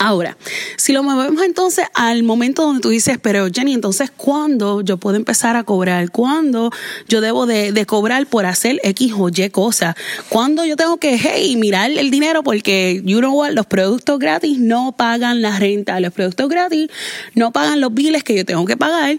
Ahora, 0.00 0.36
si 0.76 0.92
lo 0.92 1.02
movemos 1.02 1.42
entonces 1.42 1.84
al 1.92 2.22
momento 2.22 2.62
donde 2.62 2.80
tú 2.80 2.90
dices, 2.90 3.18
pero 3.20 3.48
Jenny, 3.52 3.74
entonces, 3.74 4.12
¿cuándo 4.16 4.80
yo 4.80 4.96
puedo 4.96 5.16
empezar 5.16 5.56
a 5.56 5.64
cobrar? 5.64 6.12
¿Cuándo 6.12 6.70
yo 7.08 7.20
debo 7.20 7.46
de, 7.46 7.84
cobrar 7.84 8.24
por 8.28 8.46
hacer 8.46 8.80
X 8.84 9.12
o 9.18 9.28
Y 9.28 9.50
cosa? 9.50 9.96
¿Cuándo 10.28 10.64
yo 10.64 10.76
tengo 10.76 10.98
que, 10.98 11.18
hey, 11.18 11.56
mirar 11.56 11.90
el 11.90 12.12
dinero? 12.12 12.44
Porque, 12.44 13.02
you 13.04 13.18
know 13.18 13.34
what, 13.34 13.50
los 13.50 13.66
productos 13.66 14.20
gratis 14.20 14.60
no 14.60 14.94
pagan 14.96 15.42
la 15.42 15.58
renta, 15.58 15.98
los 15.98 16.12
productos 16.12 16.48
gratis 16.48 16.88
no 17.34 17.50
pagan 17.50 17.80
los 17.80 17.92
biles 17.92 18.22
que 18.22 18.36
yo 18.36 18.44
tengo 18.44 18.64
que 18.66 18.76
pagar. 18.76 19.18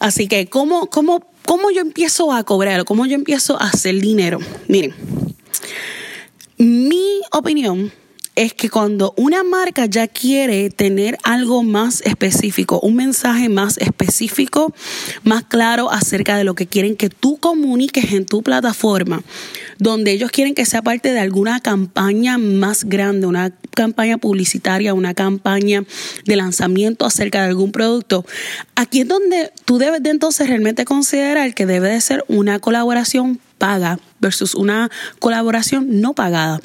Así 0.00 0.26
que, 0.26 0.48
¿cómo, 0.48 0.90
cómo, 0.90 1.24
cómo 1.46 1.70
yo 1.70 1.80
empiezo 1.80 2.32
a 2.32 2.42
cobrar? 2.42 2.84
¿Cómo 2.84 3.06
yo 3.06 3.14
empiezo 3.14 3.60
a 3.62 3.68
hacer 3.68 4.00
dinero? 4.00 4.40
Miren, 4.66 4.94
mi 6.56 7.20
opinión 7.30 7.92
es 8.38 8.54
que 8.54 8.70
cuando 8.70 9.14
una 9.16 9.42
marca 9.42 9.86
ya 9.86 10.06
quiere 10.06 10.70
tener 10.70 11.18
algo 11.24 11.64
más 11.64 12.02
específico, 12.02 12.78
un 12.78 12.94
mensaje 12.94 13.48
más 13.48 13.78
específico, 13.78 14.72
más 15.24 15.42
claro 15.42 15.90
acerca 15.90 16.36
de 16.36 16.44
lo 16.44 16.54
que 16.54 16.68
quieren 16.68 16.94
que 16.94 17.10
tú 17.10 17.38
comuniques 17.38 18.12
en 18.12 18.26
tu 18.26 18.44
plataforma, 18.44 19.24
donde 19.78 20.12
ellos 20.12 20.30
quieren 20.30 20.54
que 20.54 20.66
sea 20.66 20.82
parte 20.82 21.12
de 21.12 21.18
alguna 21.18 21.58
campaña 21.58 22.38
más 22.38 22.84
grande, 22.84 23.26
una 23.26 23.52
campaña 23.74 24.18
publicitaria, 24.18 24.94
una 24.94 25.14
campaña 25.14 25.82
de 26.24 26.36
lanzamiento 26.36 27.06
acerca 27.06 27.42
de 27.42 27.48
algún 27.48 27.72
producto, 27.72 28.24
aquí 28.76 29.00
es 29.00 29.08
donde 29.08 29.50
tú 29.64 29.78
debes 29.78 30.00
de 30.00 30.10
entonces 30.10 30.46
realmente 30.46 30.84
considerar 30.84 31.54
que 31.54 31.66
debe 31.66 31.88
de 31.88 32.00
ser 32.00 32.24
una 32.28 32.60
colaboración 32.60 33.40
paga 33.58 33.98
versus 34.20 34.54
una 34.54 34.90
colaboración 35.18 36.00
no 36.00 36.14
pagada. 36.14 36.60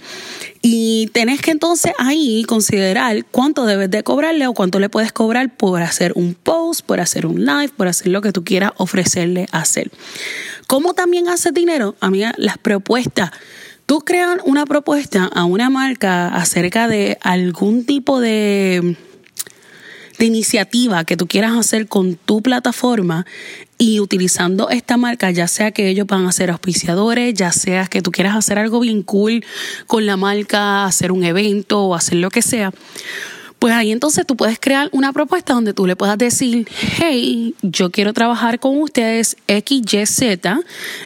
Y 0.61 1.07
tenés 1.13 1.41
que 1.41 1.51
entonces 1.51 1.93
ahí 1.97 2.43
considerar 2.47 3.25
cuánto 3.25 3.65
debes 3.65 3.91
de 3.91 4.03
cobrarle 4.03 4.47
o 4.47 4.53
cuánto 4.53 4.79
le 4.79 4.89
puedes 4.89 5.11
cobrar 5.11 5.55
por 5.55 5.81
hacer 5.81 6.13
un 6.15 6.35
post, 6.35 6.85
por 6.85 6.99
hacer 6.99 7.25
un 7.25 7.45
live, 7.45 7.69
por 7.75 7.87
hacer 7.87 8.07
lo 8.07 8.21
que 8.21 8.31
tú 8.31 8.43
quieras 8.43 8.71
ofrecerle 8.77 9.47
hacer. 9.51 9.91
¿Cómo 10.67 10.93
también 10.93 11.27
hace 11.27 11.51
dinero? 11.51 11.95
Amiga, 11.99 12.33
las 12.37 12.57
propuestas. 12.57 13.31
Tú 13.85 13.99
creas 13.99 14.37
una 14.45 14.65
propuesta 14.65 15.25
a 15.25 15.43
una 15.43 15.69
marca 15.69 16.29
acerca 16.29 16.87
de 16.87 17.17
algún 17.21 17.85
tipo 17.85 18.21
de 18.21 18.95
de 20.17 20.25
iniciativa 20.25 21.03
que 21.05 21.17
tú 21.17 21.27
quieras 21.27 21.57
hacer 21.57 21.87
con 21.87 22.15
tu 22.15 22.41
plataforma 22.41 23.25
y 23.77 23.99
utilizando 23.99 24.69
esta 24.69 24.97
marca, 24.97 25.31
ya 25.31 25.47
sea 25.47 25.71
que 25.71 25.89
ellos 25.89 26.07
van 26.07 26.25
a 26.25 26.31
ser 26.31 26.51
auspiciadores, 26.51 27.33
ya 27.33 27.51
sea 27.51 27.87
que 27.87 28.01
tú 28.01 28.11
quieras 28.11 28.35
hacer 28.35 28.57
algo 28.59 28.79
bien 28.79 29.03
cool 29.03 29.43
con 29.87 30.05
la 30.05 30.17
marca, 30.17 30.85
hacer 30.85 31.11
un 31.11 31.23
evento 31.23 31.81
o 31.81 31.95
hacer 31.95 32.15
lo 32.15 32.29
que 32.29 32.41
sea. 32.41 32.71
Pues 33.59 33.73
ahí 33.73 33.93
entonces 33.93 34.25
tú 34.25 34.35
puedes 34.35 34.59
crear 34.59 34.89
una 34.91 35.13
propuesta 35.13 35.53
donde 35.53 35.73
tú 35.73 35.87
le 35.87 35.95
puedas 35.95 36.17
decir, 36.17 36.67
hey, 36.99 37.55
yo 37.61 37.91
quiero 37.91 38.11
trabajar 38.11 38.59
con 38.59 38.81
ustedes 38.81 39.37
XYZ 39.47 40.21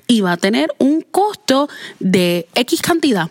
y 0.08 0.22
va 0.22 0.32
a 0.32 0.38
tener 0.38 0.74
un 0.80 1.02
costo 1.02 1.70
de 2.00 2.48
X 2.56 2.82
cantidad 2.82 3.30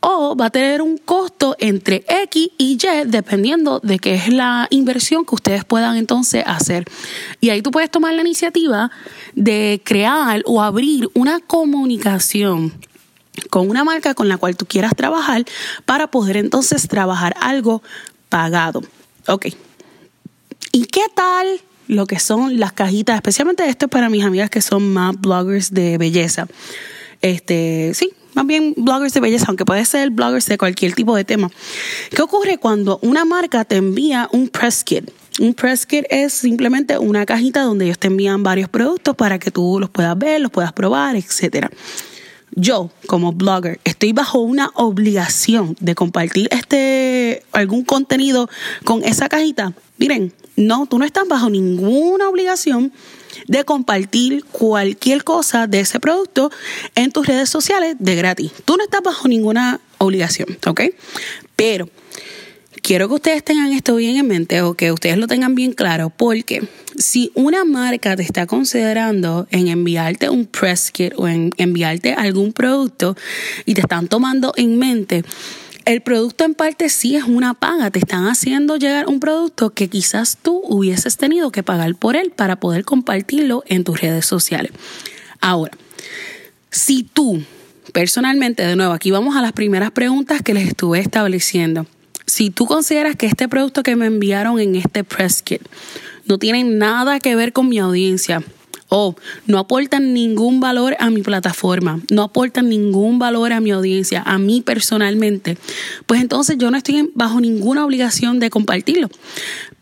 o 0.00 0.36
va 0.36 0.46
a 0.46 0.50
tener 0.50 0.82
un 0.82 0.98
costo 0.98 1.56
entre 1.58 2.04
X 2.08 2.50
y 2.58 2.78
Y 2.80 3.06
dependiendo 3.06 3.80
de 3.80 3.98
qué 3.98 4.14
es 4.14 4.28
la 4.28 4.66
inversión 4.70 5.24
que 5.24 5.34
ustedes 5.34 5.64
puedan 5.64 5.96
entonces 5.96 6.44
hacer. 6.46 6.84
Y 7.40 7.50
ahí 7.50 7.62
tú 7.62 7.70
puedes 7.70 7.90
tomar 7.90 8.14
la 8.14 8.22
iniciativa 8.22 8.90
de 9.34 9.80
crear 9.84 10.42
o 10.46 10.62
abrir 10.62 11.08
una 11.14 11.40
comunicación 11.40 12.72
con 13.50 13.68
una 13.68 13.84
marca 13.84 14.14
con 14.14 14.28
la 14.28 14.38
cual 14.38 14.56
tú 14.56 14.66
quieras 14.66 14.94
trabajar 14.96 15.44
para 15.84 16.10
poder 16.10 16.36
entonces 16.36 16.88
trabajar 16.88 17.34
algo 17.40 17.82
pagado. 18.28 18.82
Ok. 19.28 19.46
¿Y 20.72 20.86
qué 20.86 21.02
tal 21.14 21.60
lo 21.88 22.06
que 22.06 22.18
son 22.18 22.58
las 22.58 22.72
cajitas? 22.72 23.16
Especialmente 23.16 23.68
esto 23.68 23.88
para 23.88 24.08
mis 24.08 24.24
amigas 24.24 24.50
que 24.50 24.60
son 24.60 24.92
más 24.92 25.18
bloggers 25.20 25.72
de 25.72 25.98
belleza. 25.98 26.46
Este, 27.22 27.92
sí, 27.94 28.12
más 28.36 28.46
bien 28.46 28.74
bloggers 28.76 29.14
de 29.14 29.20
belleza, 29.20 29.46
aunque 29.48 29.64
puede 29.64 29.84
ser 29.86 30.10
bloggers 30.10 30.46
de 30.46 30.58
cualquier 30.58 30.92
tipo 30.92 31.16
de 31.16 31.24
tema. 31.24 31.50
¿Qué 32.14 32.20
ocurre 32.20 32.58
cuando 32.58 32.98
una 33.02 33.24
marca 33.24 33.64
te 33.64 33.76
envía 33.76 34.28
un 34.30 34.48
press 34.48 34.84
kit? 34.84 35.10
Un 35.40 35.54
press 35.54 35.86
kit 35.86 36.04
es 36.10 36.34
simplemente 36.34 36.98
una 36.98 37.24
cajita 37.24 37.62
donde 37.62 37.86
ellos 37.86 37.98
te 37.98 38.08
envían 38.08 38.42
varios 38.42 38.68
productos 38.68 39.16
para 39.16 39.38
que 39.38 39.50
tú 39.50 39.78
los 39.80 39.88
puedas 39.88 40.16
ver, 40.18 40.42
los 40.42 40.50
puedas 40.50 40.74
probar, 40.74 41.16
etcétera. 41.16 41.70
Yo, 42.54 42.90
como 43.06 43.32
blogger, 43.32 43.80
estoy 43.84 44.12
bajo 44.12 44.38
una 44.38 44.70
obligación 44.74 45.74
de 45.80 45.94
compartir 45.94 46.48
este 46.50 47.42
algún 47.52 47.84
contenido 47.84 48.50
con 48.84 49.02
esa 49.02 49.30
cajita. 49.30 49.72
Miren, 49.96 50.32
no, 50.56 50.86
tú 50.86 50.98
no 50.98 51.04
estás 51.04 51.28
bajo 51.28 51.50
ninguna 51.50 52.28
obligación 52.28 52.92
de 53.46 53.64
compartir 53.64 54.44
cualquier 54.44 55.24
cosa 55.24 55.66
de 55.66 55.80
ese 55.80 56.00
producto 56.00 56.50
en 56.94 57.12
tus 57.12 57.26
redes 57.26 57.50
sociales 57.50 57.96
de 57.98 58.16
gratis. 58.16 58.52
Tú 58.64 58.76
no 58.76 58.84
estás 58.84 59.02
bajo 59.02 59.28
ninguna 59.28 59.80
obligación, 59.98 60.58
¿ok? 60.66 60.82
Pero 61.54 61.88
quiero 62.82 63.08
que 63.08 63.14
ustedes 63.14 63.44
tengan 63.44 63.72
esto 63.72 63.96
bien 63.96 64.16
en 64.16 64.26
mente 64.26 64.62
o 64.62 64.74
que 64.74 64.92
ustedes 64.92 65.18
lo 65.18 65.26
tengan 65.26 65.54
bien 65.54 65.72
claro, 65.72 66.10
porque 66.10 66.66
si 66.96 67.30
una 67.34 67.64
marca 67.64 68.16
te 68.16 68.22
está 68.22 68.46
considerando 68.46 69.46
en 69.50 69.68
enviarte 69.68 70.30
un 70.30 70.46
press 70.46 70.90
kit 70.90 71.12
o 71.16 71.28
en 71.28 71.50
enviarte 71.58 72.14
algún 72.14 72.52
producto 72.52 73.16
y 73.64 73.74
te 73.74 73.82
están 73.82 74.08
tomando 74.08 74.52
en 74.56 74.78
mente, 74.78 75.24
el 75.86 76.02
producto 76.02 76.44
en 76.44 76.54
parte 76.54 76.88
sí 76.88 77.14
es 77.14 77.24
una 77.24 77.54
paga, 77.54 77.90
te 77.90 78.00
están 78.00 78.26
haciendo 78.26 78.76
llegar 78.76 79.06
un 79.06 79.20
producto 79.20 79.70
que 79.70 79.88
quizás 79.88 80.36
tú 80.42 80.60
hubieses 80.64 81.16
tenido 81.16 81.52
que 81.52 81.62
pagar 81.62 81.94
por 81.94 82.16
él 82.16 82.32
para 82.34 82.56
poder 82.56 82.84
compartirlo 82.84 83.62
en 83.66 83.84
tus 83.84 84.00
redes 84.00 84.26
sociales. 84.26 84.72
Ahora, 85.40 85.72
si 86.70 87.04
tú 87.04 87.40
personalmente, 87.92 88.66
de 88.66 88.74
nuevo, 88.74 88.92
aquí 88.92 89.12
vamos 89.12 89.36
a 89.36 89.40
las 89.40 89.52
primeras 89.52 89.92
preguntas 89.92 90.42
que 90.42 90.54
les 90.54 90.66
estuve 90.66 90.98
estableciendo. 90.98 91.86
Si 92.26 92.50
tú 92.50 92.66
consideras 92.66 93.14
que 93.14 93.26
este 93.26 93.48
producto 93.48 93.84
que 93.84 93.94
me 93.94 94.06
enviaron 94.06 94.58
en 94.58 94.74
este 94.74 95.04
press 95.04 95.40
kit 95.40 95.62
no 96.24 96.38
tiene 96.38 96.64
nada 96.64 97.20
que 97.20 97.36
ver 97.36 97.52
con 97.52 97.68
mi 97.68 97.78
audiencia, 97.78 98.42
o 98.88 99.14
no 99.46 99.58
aportan 99.58 100.14
ningún 100.14 100.60
valor 100.60 100.96
a 100.98 101.10
mi 101.10 101.22
plataforma, 101.22 102.00
no 102.10 102.22
aportan 102.22 102.68
ningún 102.68 103.18
valor 103.18 103.52
a 103.52 103.60
mi 103.60 103.70
audiencia, 103.70 104.22
a 104.24 104.38
mí 104.38 104.60
personalmente, 104.60 105.58
pues 106.06 106.20
entonces 106.20 106.56
yo 106.58 106.70
no 106.70 106.76
estoy 106.76 107.10
bajo 107.14 107.40
ninguna 107.40 107.84
obligación 107.84 108.38
de 108.40 108.50
compartirlo. 108.50 109.08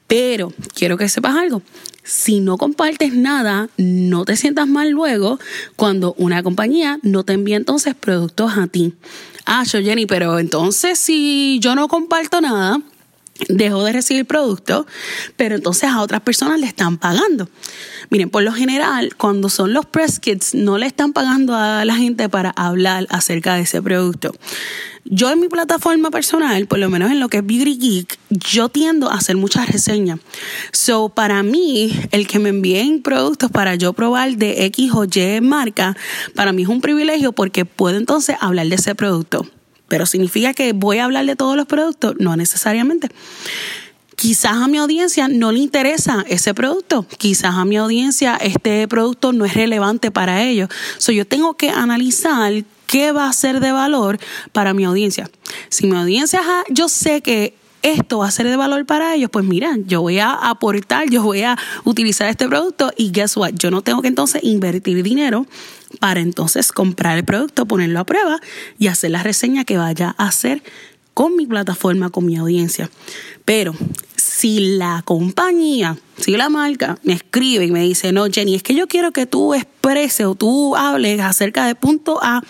Pero 0.06 0.52
quiero 0.74 0.96
que 0.96 1.08
sepas 1.08 1.36
algo. 1.36 1.62
Si 2.02 2.40
no 2.40 2.58
compartes 2.58 3.14
nada, 3.14 3.70
no 3.78 4.26
te 4.26 4.36
sientas 4.36 4.68
mal 4.68 4.90
luego 4.90 5.38
cuando 5.76 6.14
una 6.18 6.42
compañía 6.42 6.98
no 7.02 7.24
te 7.24 7.32
envía 7.32 7.56
entonces 7.56 7.94
productos 7.94 8.58
a 8.58 8.66
ti. 8.66 8.92
Ah, 9.46 9.64
yo 9.64 9.80
Jenny, 9.80 10.04
pero 10.04 10.38
entonces 10.38 10.98
si 10.98 11.58
yo 11.60 11.74
no 11.74 11.88
comparto 11.88 12.42
nada, 12.42 12.80
dejo 13.48 13.84
de 13.84 13.92
recibir 13.92 14.26
productos, 14.26 14.86
pero 15.36 15.56
entonces 15.56 15.90
a 15.90 16.00
otras 16.00 16.20
personas 16.20 16.60
le 16.60 16.66
están 16.66 16.98
pagando. 16.98 17.48
Miren, 18.10 18.30
por 18.30 18.42
lo 18.42 18.52
general, 18.52 19.16
cuando 19.16 19.48
son 19.48 19.72
los 19.72 19.86
press 19.86 20.20
kits, 20.20 20.54
no 20.54 20.78
le 20.78 20.86
están 20.86 21.12
pagando 21.12 21.54
a 21.54 21.84
la 21.84 21.96
gente 21.96 22.28
para 22.28 22.50
hablar 22.50 23.06
acerca 23.10 23.54
de 23.54 23.62
ese 23.62 23.82
producto. 23.82 24.32
Yo 25.06 25.30
en 25.30 25.40
mi 25.40 25.48
plataforma 25.48 26.10
personal, 26.10 26.66
por 26.66 26.78
lo 26.78 26.88
menos 26.88 27.10
en 27.10 27.20
lo 27.20 27.28
que 27.28 27.38
es 27.38 27.46
Beauty 27.46 27.76
Geek, 27.76 28.18
yo 28.30 28.70
tiendo 28.70 29.10
a 29.10 29.16
hacer 29.16 29.36
muchas 29.36 29.68
reseñas. 29.68 30.18
So, 30.72 31.10
para 31.10 31.42
mí, 31.42 31.92
el 32.10 32.26
que 32.26 32.38
me 32.38 32.48
envíen 32.48 33.02
productos 33.02 33.50
para 33.50 33.74
yo 33.74 33.92
probar 33.92 34.36
de 34.36 34.64
X 34.66 34.92
o 34.94 35.04
Y 35.04 35.40
marca, 35.42 35.94
para 36.34 36.52
mí 36.52 36.62
es 36.62 36.68
un 36.68 36.80
privilegio 36.80 37.32
porque 37.32 37.66
puedo 37.66 37.98
entonces 37.98 38.36
hablar 38.40 38.66
de 38.68 38.76
ese 38.76 38.94
producto. 38.94 39.46
Pero 39.88 40.06
significa 40.06 40.54
que 40.54 40.72
voy 40.72 40.98
a 40.98 41.04
hablar 41.04 41.26
de 41.26 41.36
todos 41.36 41.56
los 41.56 41.66
productos, 41.66 42.14
no 42.18 42.36
necesariamente. 42.36 43.08
Quizás 44.16 44.52
a 44.52 44.68
mi 44.68 44.78
audiencia 44.78 45.28
no 45.28 45.50
le 45.50 45.58
interesa 45.58 46.24
ese 46.28 46.54
producto, 46.54 47.04
quizás 47.18 47.56
a 47.56 47.64
mi 47.64 47.76
audiencia 47.76 48.36
este 48.36 48.86
producto 48.86 49.32
no 49.32 49.44
es 49.44 49.54
relevante 49.54 50.10
para 50.10 50.44
ellos. 50.44 50.68
So, 50.98 51.10
yo 51.12 51.26
tengo 51.26 51.54
que 51.54 51.70
analizar 51.70 52.64
qué 52.86 53.10
va 53.10 53.28
a 53.28 53.32
ser 53.32 53.60
de 53.60 53.72
valor 53.72 54.18
para 54.52 54.72
mi 54.72 54.84
audiencia. 54.84 55.28
Si 55.68 55.86
mi 55.86 55.96
audiencia, 55.96 56.40
yo 56.70 56.88
sé 56.88 57.22
que 57.22 57.54
esto 57.84 58.18
va 58.18 58.28
a 58.28 58.30
ser 58.30 58.48
de 58.48 58.56
valor 58.56 58.86
para 58.86 59.14
ellos, 59.14 59.30
pues 59.30 59.44
mira, 59.44 59.76
yo 59.86 60.00
voy 60.00 60.18
a 60.18 60.32
aportar, 60.32 61.08
yo 61.10 61.22
voy 61.22 61.42
a 61.42 61.56
utilizar 61.84 62.28
este 62.28 62.48
producto 62.48 62.90
y 62.96 63.12
guess 63.12 63.36
what, 63.36 63.52
yo 63.52 63.70
no 63.70 63.82
tengo 63.82 64.00
que 64.00 64.08
entonces 64.08 64.42
invertir 64.42 65.02
dinero 65.02 65.46
para 66.00 66.20
entonces 66.20 66.72
comprar 66.72 67.18
el 67.18 67.24
producto, 67.24 67.66
ponerlo 67.66 68.00
a 68.00 68.04
prueba 68.04 68.40
y 68.78 68.86
hacer 68.86 69.10
la 69.10 69.22
reseña 69.22 69.64
que 69.64 69.76
vaya 69.76 70.14
a 70.16 70.28
hacer 70.28 70.62
con 71.12 71.36
mi 71.36 71.46
plataforma, 71.46 72.08
con 72.08 72.24
mi 72.24 72.36
audiencia. 72.36 72.90
Pero 73.44 73.74
si 74.16 74.76
la 74.76 75.02
compañía, 75.04 75.98
si 76.16 76.36
la 76.38 76.48
marca 76.48 76.98
me 77.02 77.12
escribe 77.12 77.66
y 77.66 77.70
me 77.70 77.82
dice, 77.82 78.12
no, 78.12 78.26
Jenny, 78.26 78.54
es 78.54 78.62
que 78.62 78.74
yo 78.74 78.88
quiero 78.88 79.12
que 79.12 79.26
tú 79.26 79.54
expreses 79.54 80.26
o 80.26 80.34
tú 80.34 80.74
hables 80.74 81.20
acerca 81.20 81.66
de 81.66 81.74
punto 81.74 82.18
A, 82.22 82.42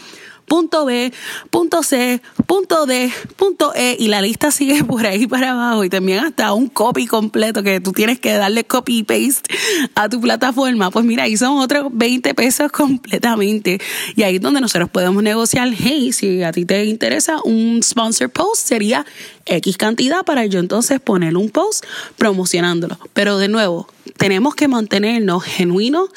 punto 0.47 0.85
B, 0.85 1.13
punto 1.51 1.83
C, 1.83 2.21
punto 2.47 2.87
D, 2.87 3.13
punto 3.37 3.73
E 3.75 3.97
y 3.99 4.09
la 4.09 4.21
lista 4.21 4.51
sigue 4.51 4.85
por 4.85 5.07
ahí 5.07 5.27
para 5.27 5.53
abajo. 5.53 5.85
Y 5.85 5.91
también 5.91 6.21
hasta 6.21 6.53
un 6.53 6.69
copy 6.69 7.07
completo 7.07 7.63
que 7.63 7.81
tú 7.81 7.93
tienes 7.93 8.19
que 8.19 8.33
darle 8.33 8.65
copy 8.65 8.99
y 8.99 9.03
paste 9.03 9.55
a 9.95 10.09
tu 10.09 10.21
plataforma, 10.21 10.91
pues 10.91 11.05
mira, 11.05 11.25
ahí 11.25 11.37
son 11.37 11.59
otros 11.59 11.89
20 11.93 12.35
pesos 12.35 12.71
completamente. 12.73 13.81
Y 14.17 14.23
ahí 14.23 14.37
es 14.37 14.43
donde 14.43 14.61
nosotros 14.61 14.91
podemos 14.91 15.23
negociar, 15.23 15.71
hey, 15.77 16.13
si 16.13 16.43
a 16.43 16.53
ti 16.53 16.65
te 16.65 16.85
interesa 16.85 17.41
un 17.45 17.83
sponsor 17.83 18.31
post 18.31 18.67
sería 18.67 19.05
X 19.47 19.77
cantidad 19.77 20.25
para 20.25 20.47
yo 20.47 20.61
entonces 20.61 21.01
poner 21.01 21.37
un 21.37 21.51
post 21.51 21.85
promocionándolo. 22.17 22.99
Pero 23.13 23.39
de 23.39 23.49
nuevo, 23.49 23.89
tenemos 24.17 24.55
que 24.55 24.69
mantenernos 24.69 25.43
genuinos 25.45 26.09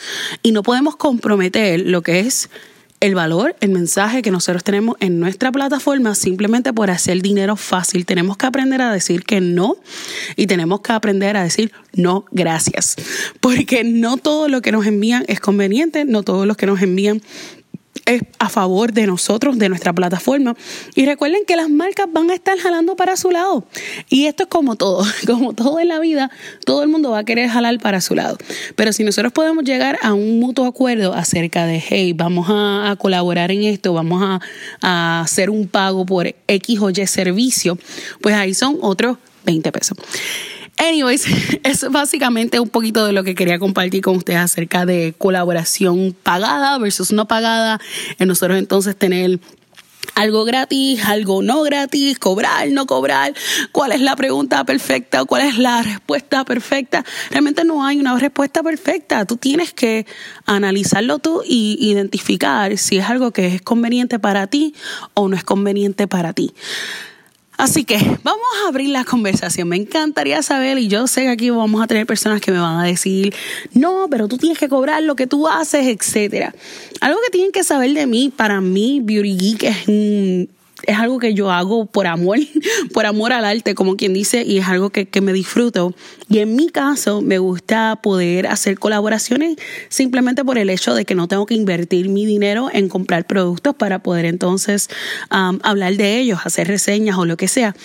y 0.44 0.52
no 0.52 0.64
podemos 0.64 0.96
comprometer 0.96 1.82
lo 1.82 2.02
que 2.02 2.20
es 2.20 2.50
el 3.00 3.14
valor, 3.14 3.56
el 3.62 3.70
mensaje 3.70 4.22
que 4.22 4.32
nosotros 4.32 4.64
tenemos 4.64 4.96
en 5.00 5.20
nuestra 5.20 5.52
plataforma 5.52 6.16
simplemente 6.16 6.74
por 6.74 6.90
hacer 6.90 7.22
dinero 7.22 7.56
fácil. 7.56 8.06
Tenemos 8.06 8.38
que 8.38 8.48
aprender 8.48 8.82
a 8.82 8.92
decir 8.92 9.24
que 9.24 9.40
no 9.40 9.78
y 10.36 10.48
tenemos 10.48 10.82
que 10.82 10.94
aprender 10.94 11.38
a 11.38 11.44
decir 11.44 11.72
no 11.94 12.26
gracias. 12.32 12.96
Porque 13.40 13.84
no 13.84 14.18
todo 14.18 14.48
lo 14.48 14.62
que 14.62 14.72
nos 14.72 14.86
envían 14.88 15.26
es 15.28 15.40
conveniente, 15.40 16.06
no 16.06 16.24
todo 16.24 16.46
lo 16.46 16.56
que 16.56 16.66
nos 16.66 16.82
envían 16.82 17.22
es 18.08 18.24
a 18.40 18.50
favor 18.50 18.94
de 18.94 19.06
nosotros, 19.06 19.60
de 19.60 19.70
nuestra 19.70 19.94
plataforma. 19.94 20.56
Y 20.96 21.06
recuerden 21.06 21.42
que 21.46 21.56
las 21.56 21.70
marcas 21.70 22.08
van 22.12 22.32
a 22.32 22.34
estar 22.34 22.58
jalando 22.58 22.96
para 22.96 23.18
su 23.18 23.30
lado. 23.30 23.66
Y 24.10 24.26
esto 24.26 24.44
es 24.44 24.50
como 24.50 24.76
todo, 24.76 25.06
como 25.28 25.54
todo 25.54 25.80
en 25.80 25.90
la 25.90 26.00
vida, 26.00 26.32
todo 26.66 26.82
el 26.82 26.90
mundo 26.90 27.12
va 27.12 27.20
a 27.20 27.24
querer 27.26 27.50
jalar 27.50 27.78
para 27.80 28.02
su 28.02 28.16
lado. 28.16 28.38
Pero 28.76 28.94
si 28.94 29.04
nosotros 29.04 29.34
podemos 29.34 29.64
llegar 29.64 30.00
a 30.02 30.14
un 30.14 30.40
mutuo 30.40 30.66
acuerdo 30.66 31.14
acerca 31.14 31.66
de, 31.66 31.84
hey, 31.86 32.14
vamos 32.14 32.48
a, 32.50 32.96
colaborar 32.98 33.52
en 33.52 33.64
esto, 33.64 33.94
vamos 33.94 34.24
a, 34.24 34.40
a 34.82 35.22
hacer 35.22 35.50
un 35.50 35.68
pago 35.68 36.06
por 36.06 36.34
X 36.48 36.80
o 36.80 36.90
Y 36.90 37.06
servicio, 37.06 37.78
pues 38.22 38.34
ahí 38.34 38.54
son 38.54 38.78
otros 38.82 39.18
20 39.46 39.72
pesos. 39.72 39.98
Anyways, 40.78 41.26
es 41.64 41.90
básicamente 41.90 42.60
un 42.60 42.70
poquito 42.70 43.06
de 43.06 43.14
lo 43.14 43.24
que 43.24 43.36
quería 43.36 43.60
compartir 43.60 44.02
con 44.02 44.18
ustedes 44.18 44.40
acerca 44.40 44.86
de 44.86 45.14
colaboración 45.18 46.16
pagada 46.24 46.78
versus 46.78 47.12
no 47.12 47.28
pagada. 47.28 47.80
En 48.20 48.28
nosotros 48.28 48.58
entonces 48.58 48.96
tener 48.96 49.40
algo 50.16 50.46
gratis, 50.46 51.04
algo 51.06 51.42
no 51.44 51.62
gratis, 51.62 52.18
cobrar, 52.18 52.70
no 52.70 52.88
cobrar, 52.88 53.36
cuál 53.72 53.92
es 53.92 54.02
la 54.02 54.16
pregunta 54.16 54.64
perfecta 54.64 55.26
cuál 55.26 55.44
es 55.44 55.58
la 55.58 55.84
respuesta 55.84 56.44
perfecta. 56.46 57.06
Realmente 57.30 57.64
no 57.64 57.86
hay 57.86 58.00
una 58.00 58.18
respuesta 58.18 58.64
perfecta. 58.64 59.26
Tú 59.26 59.38
tienes 59.38 59.74
que 59.74 60.06
analizarlo 60.46 61.20
tú 61.20 61.44
y 61.46 61.78
identificar 61.80 62.78
si 62.78 62.98
es 62.98 63.06
algo 63.06 63.32
que 63.32 63.48
es 63.48 63.62
conveniente 63.62 64.20
para 64.20 64.48
ti 64.48 64.74
o 65.14 65.28
no 65.28 65.36
es 65.36 65.44
conveniente 65.44 66.08
para 66.08 66.34
ti. 66.34 66.54
Así 67.58 67.86
que 67.86 67.98
vamos 68.24 68.46
a 68.64 68.70
abrir 68.70 68.90
la 68.90 69.04
conversación. 69.04 69.68
Me 69.68 69.76
encantaría 69.76 70.42
saber, 70.44 70.78
y 70.78 70.88
yo 70.88 71.08
sé 71.08 71.24
que 71.24 71.30
aquí 71.30 71.50
vamos 71.50 71.82
a 71.82 71.88
tener 71.88 72.06
personas 72.06 72.40
que 72.40 72.52
me 72.52 72.60
van 72.60 72.80
a 72.80 72.84
decir, 72.84 73.34
no, 73.74 74.08
pero 74.10 74.28
tú 74.28 74.38
tienes 74.38 74.60
que 74.60 74.70
cobrar 74.70 75.02
lo 75.02 75.16
que 75.16 75.26
tú 75.26 75.48
haces, 75.48 75.88
etcétera. 75.88 76.54
Algo 77.02 77.20
que 77.26 77.32
tienen 77.32 77.52
que 77.52 77.64
saber 77.64 77.94
de 77.94 78.06
mí, 78.06 78.32
para 78.36 78.62
mí, 78.62 79.02
Beauty 79.04 79.38
Geek 79.38 79.64
es 79.64 79.88
un 79.88 80.50
es 80.84 80.98
algo 80.98 81.20
que 81.20 81.34
yo 81.34 81.52
hago 81.52 81.86
por 81.86 82.08
amor, 82.08 82.40
por 82.94 83.06
amor 83.06 83.34
al 83.34 83.46
arte, 83.46 83.76
como 83.76 83.96
quien 83.96 84.14
dice, 84.14 84.44
y 84.44 84.60
es 84.60 84.68
algo 84.68 84.90
que, 84.90 85.08
me 85.22 85.34
disfruto. 85.34 85.96
Y 86.30 86.40
en 86.40 86.56
mi 86.56 86.70
caso, 86.70 87.22
me 87.22 87.40
gusta 87.40 88.00
poder 88.04 88.48
hacer 88.48 88.78
colaboraciones 88.78 89.58
simplemente 89.90 90.46
por 90.46 90.58
el 90.58 90.70
hecho 90.70 90.94
de 90.94 91.06
que 91.06 91.16
no 91.16 91.28
tengo 91.28 91.46
que 91.48 91.56
invertir 91.56 92.10
mi 92.10 92.26
dinero 92.26 92.70
en 92.72 92.88
comprar 92.88 93.26
productos 93.26 93.76
para 93.76 94.04
poder 94.04 94.26
entonces 94.26 94.90
hablar 95.30 95.96
de 95.96 96.20
ellos, 96.20 96.40
hacer 96.44 96.68
reseñas 96.68 97.18
o 97.18 97.26
lo 97.26 97.36
que 97.36 97.48
sea 97.48 97.76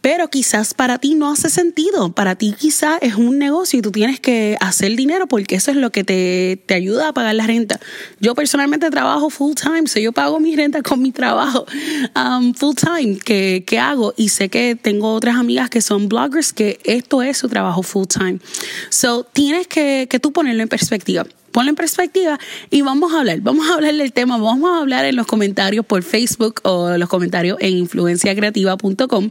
pero 0.00 0.28
quizás 0.28 0.74
para 0.74 0.98
ti 0.98 1.14
no 1.14 1.30
hace 1.30 1.50
sentido. 1.50 2.12
Para 2.12 2.36
ti 2.36 2.54
quizás 2.58 2.98
es 3.02 3.14
un 3.14 3.38
negocio 3.38 3.78
y 3.78 3.82
tú 3.82 3.90
tienes 3.90 4.20
que 4.20 4.56
hacer 4.60 4.96
dinero 4.96 5.26
porque 5.26 5.56
eso 5.56 5.70
es 5.70 5.76
lo 5.76 5.90
que 5.90 6.04
te, 6.04 6.62
te 6.66 6.74
ayuda 6.74 7.08
a 7.08 7.12
pagar 7.12 7.34
la 7.34 7.46
renta. 7.46 7.80
Yo 8.20 8.34
personalmente 8.34 8.90
trabajo 8.90 9.30
full 9.30 9.54
time, 9.54 9.86
so 9.86 9.98
yo 9.98 10.12
pago 10.12 10.40
mi 10.40 10.56
renta 10.56 10.82
con 10.82 11.02
mi 11.02 11.12
trabajo 11.12 11.66
um, 12.16 12.54
full 12.54 12.74
time 12.74 13.18
que, 13.18 13.64
que 13.66 13.78
hago 13.78 14.14
y 14.16 14.28
sé 14.28 14.48
que 14.48 14.76
tengo 14.76 15.12
otras 15.12 15.36
amigas 15.36 15.70
que 15.70 15.80
son 15.80 16.08
bloggers 16.08 16.52
que 16.52 16.78
esto 16.84 17.22
es 17.22 17.38
su 17.38 17.48
trabajo 17.48 17.82
full 17.82 18.06
time. 18.06 18.38
So 18.90 19.24
tienes 19.24 19.66
que, 19.66 20.06
que 20.10 20.20
tú 20.20 20.32
ponerlo 20.32 20.62
en 20.62 20.68
perspectiva 20.68 21.26
ponlo 21.52 21.70
en 21.70 21.76
perspectiva 21.76 22.38
y 22.70 22.82
vamos 22.82 23.12
a 23.12 23.20
hablar, 23.20 23.40
vamos 23.40 23.68
a 23.68 23.74
hablar 23.74 23.94
del 23.94 24.12
tema, 24.12 24.38
vamos 24.38 24.70
a 24.70 24.80
hablar 24.80 25.04
en 25.04 25.16
los 25.16 25.26
comentarios 25.26 25.84
por 25.84 26.02
Facebook 26.02 26.60
o 26.64 26.96
los 26.96 27.08
comentarios 27.08 27.58
en 27.60 27.76
influenciacreativa.com 27.78 29.30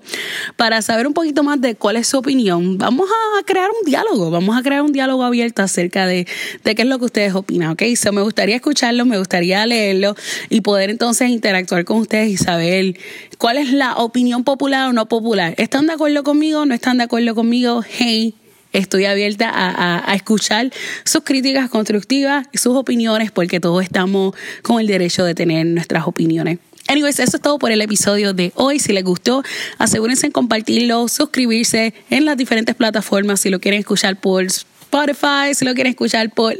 para 0.55 0.81
saber 0.81 1.07
un 1.07 1.13
poquito 1.13 1.43
más 1.43 1.61
de 1.61 1.75
cuál 1.75 1.97
es 1.97 2.07
su 2.07 2.17
opinión. 2.17 2.77
Vamos 2.77 3.09
a 3.09 3.43
crear 3.43 3.69
un 3.69 3.85
diálogo, 3.85 4.31
vamos 4.31 4.57
a 4.57 4.63
crear 4.63 4.81
un 4.81 4.91
diálogo 4.91 5.23
abierto 5.23 5.61
acerca 5.61 6.07
de, 6.07 6.27
de 6.63 6.75
qué 6.75 6.81
es 6.81 6.87
lo 6.87 6.99
que 6.99 7.05
ustedes 7.05 7.35
opinan, 7.35 7.71
¿ok? 7.71 7.83
So, 7.95 8.11
me 8.11 8.21
gustaría 8.21 8.55
escucharlo, 8.55 9.05
me 9.05 9.17
gustaría 9.17 9.65
leerlo 9.65 10.15
y 10.49 10.61
poder 10.61 10.89
entonces 10.89 11.29
interactuar 11.29 11.85
con 11.85 11.97
ustedes 11.97 12.29
y 12.29 12.37
saber 12.37 12.97
cuál 13.37 13.57
es 13.57 13.71
la 13.71 13.95
opinión 13.95 14.43
popular 14.43 14.89
o 14.89 14.93
no 14.93 15.07
popular. 15.07 15.53
¿Están 15.57 15.87
de 15.87 15.93
acuerdo 15.93 16.23
conmigo? 16.23 16.65
¿No 16.65 16.73
están 16.73 16.97
de 16.97 17.03
acuerdo 17.03 17.35
conmigo? 17.35 17.83
Hey 17.87 18.35
estoy 18.73 19.05
abierta 19.05 19.51
a, 19.53 20.13
escuchar 20.15 20.71
sus 21.03 21.23
críticas 21.23 21.69
constructivas 21.69 22.47
y 22.51 22.57
sus 22.57 22.75
opiniones 22.75 23.31
porque 23.31 23.59
todos 23.59 23.83
estamos 23.83 24.35
con 24.61 24.79
el 24.79 24.87
derecho 24.87 25.23
de 25.23 25.35
tener 25.35 25.65
nuestras 25.65 26.07
opiniones. 26.07 26.59
Anyways, 26.87 27.19
eso 27.19 27.37
es 27.37 27.43
todo 27.43 27.59
por 27.59 27.71
el 27.71 27.81
episodio 27.81 28.33
de 28.33 28.53
hoy. 28.55 28.79
Si 28.79 28.93
les 28.93 29.03
gustó, 29.03 29.43
asegúrense 29.77 30.27
en 30.27 30.31
compartirlo, 30.31 31.07
suscribirse 31.09 31.93
en 32.09 32.25
las 32.25 32.37
diferentes 32.37 32.75
plataformas 32.75 33.41
si 33.41 33.49
lo 33.49 33.59
quieren 33.59 33.81
escuchar 33.81 34.19
por 34.19 34.45
Spotify, 34.45 35.53
si 35.53 35.65
lo 35.65 35.73
quieren 35.73 35.91
escuchar 35.91 36.33
por 36.33 36.55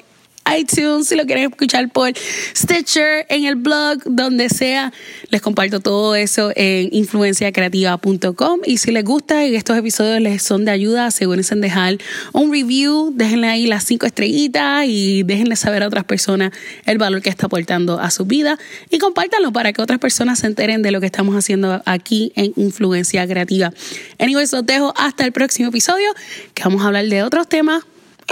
iTunes, 0.56 1.08
si 1.08 1.16
lo 1.16 1.26
quieren 1.26 1.50
escuchar 1.52 1.90
por 1.90 2.12
Stitcher, 2.56 3.26
en 3.30 3.46
el 3.46 3.56
blog, 3.56 4.00
donde 4.06 4.50
sea. 4.50 4.94
Les 5.30 5.42
comparto 5.42 5.80
todo 5.80 6.16
eso 6.16 6.52
en 6.56 6.90
influenciacreativa.com. 6.92 8.60
Y 8.66 8.78
si 8.78 8.92
les 8.92 9.04
gusta 9.04 9.46
y 9.46 9.56
estos 9.56 9.78
episodios 9.78 10.22
les 10.22 10.42
son 10.42 10.66
de 10.66 10.72
ayuda, 10.72 11.08
asegúrense 11.08 11.54
en 11.54 11.62
dejar 11.62 11.98
un 12.34 12.52
review, 12.52 13.12
déjenle 13.16 13.48
ahí 13.48 13.68
las 13.68 13.84
cinco 13.84 14.06
estrellitas 14.06 14.86
y 14.88 15.24
déjenle 15.24 15.56
saber 15.56 15.84
a 15.84 15.88
otras 15.88 16.06
personas 16.06 16.52
el 16.86 16.98
valor 16.98 17.22
que 17.22 17.30
está 17.30 17.48
aportando 17.48 18.00
a 18.00 18.12
su 18.12 18.26
vida. 18.26 18.58
Y 18.90 19.00
compártanlo 19.00 19.52
para 19.52 19.74
que 19.74 19.82
otras 19.82 20.00
personas 20.00 20.40
se 20.40 20.48
enteren 20.48 20.82
de 20.82 20.92
lo 20.92 21.00
que 21.00 21.06
estamos 21.06 21.36
haciendo 21.36 21.82
aquí 21.86 22.32
en 22.36 22.54
Influencia 22.56 23.28
Creativa. 23.28 23.72
Anyways, 24.20 24.52
los 24.54 24.66
dejo 24.66 24.94
hasta 24.96 25.26
el 25.26 25.32
próximo 25.32 25.70
episodio, 25.70 26.14
que 26.54 26.64
vamos 26.64 26.84
a 26.84 26.88
hablar 26.88 27.06
de 27.06 27.24
otros 27.24 27.48
temas 27.48 27.84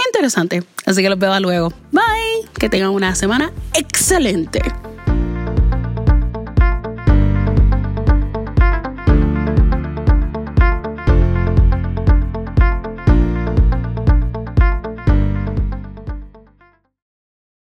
interesante. 0.06 0.62
Así 0.84 1.02
que 1.02 1.08
los 1.08 1.18
veo 1.18 1.38
luego. 1.40 1.72
Bye. 1.92 2.48
Que 2.58 2.68
tengan 2.68 2.90
una 2.90 3.14
semana 3.14 3.52
excelente. 3.74 4.60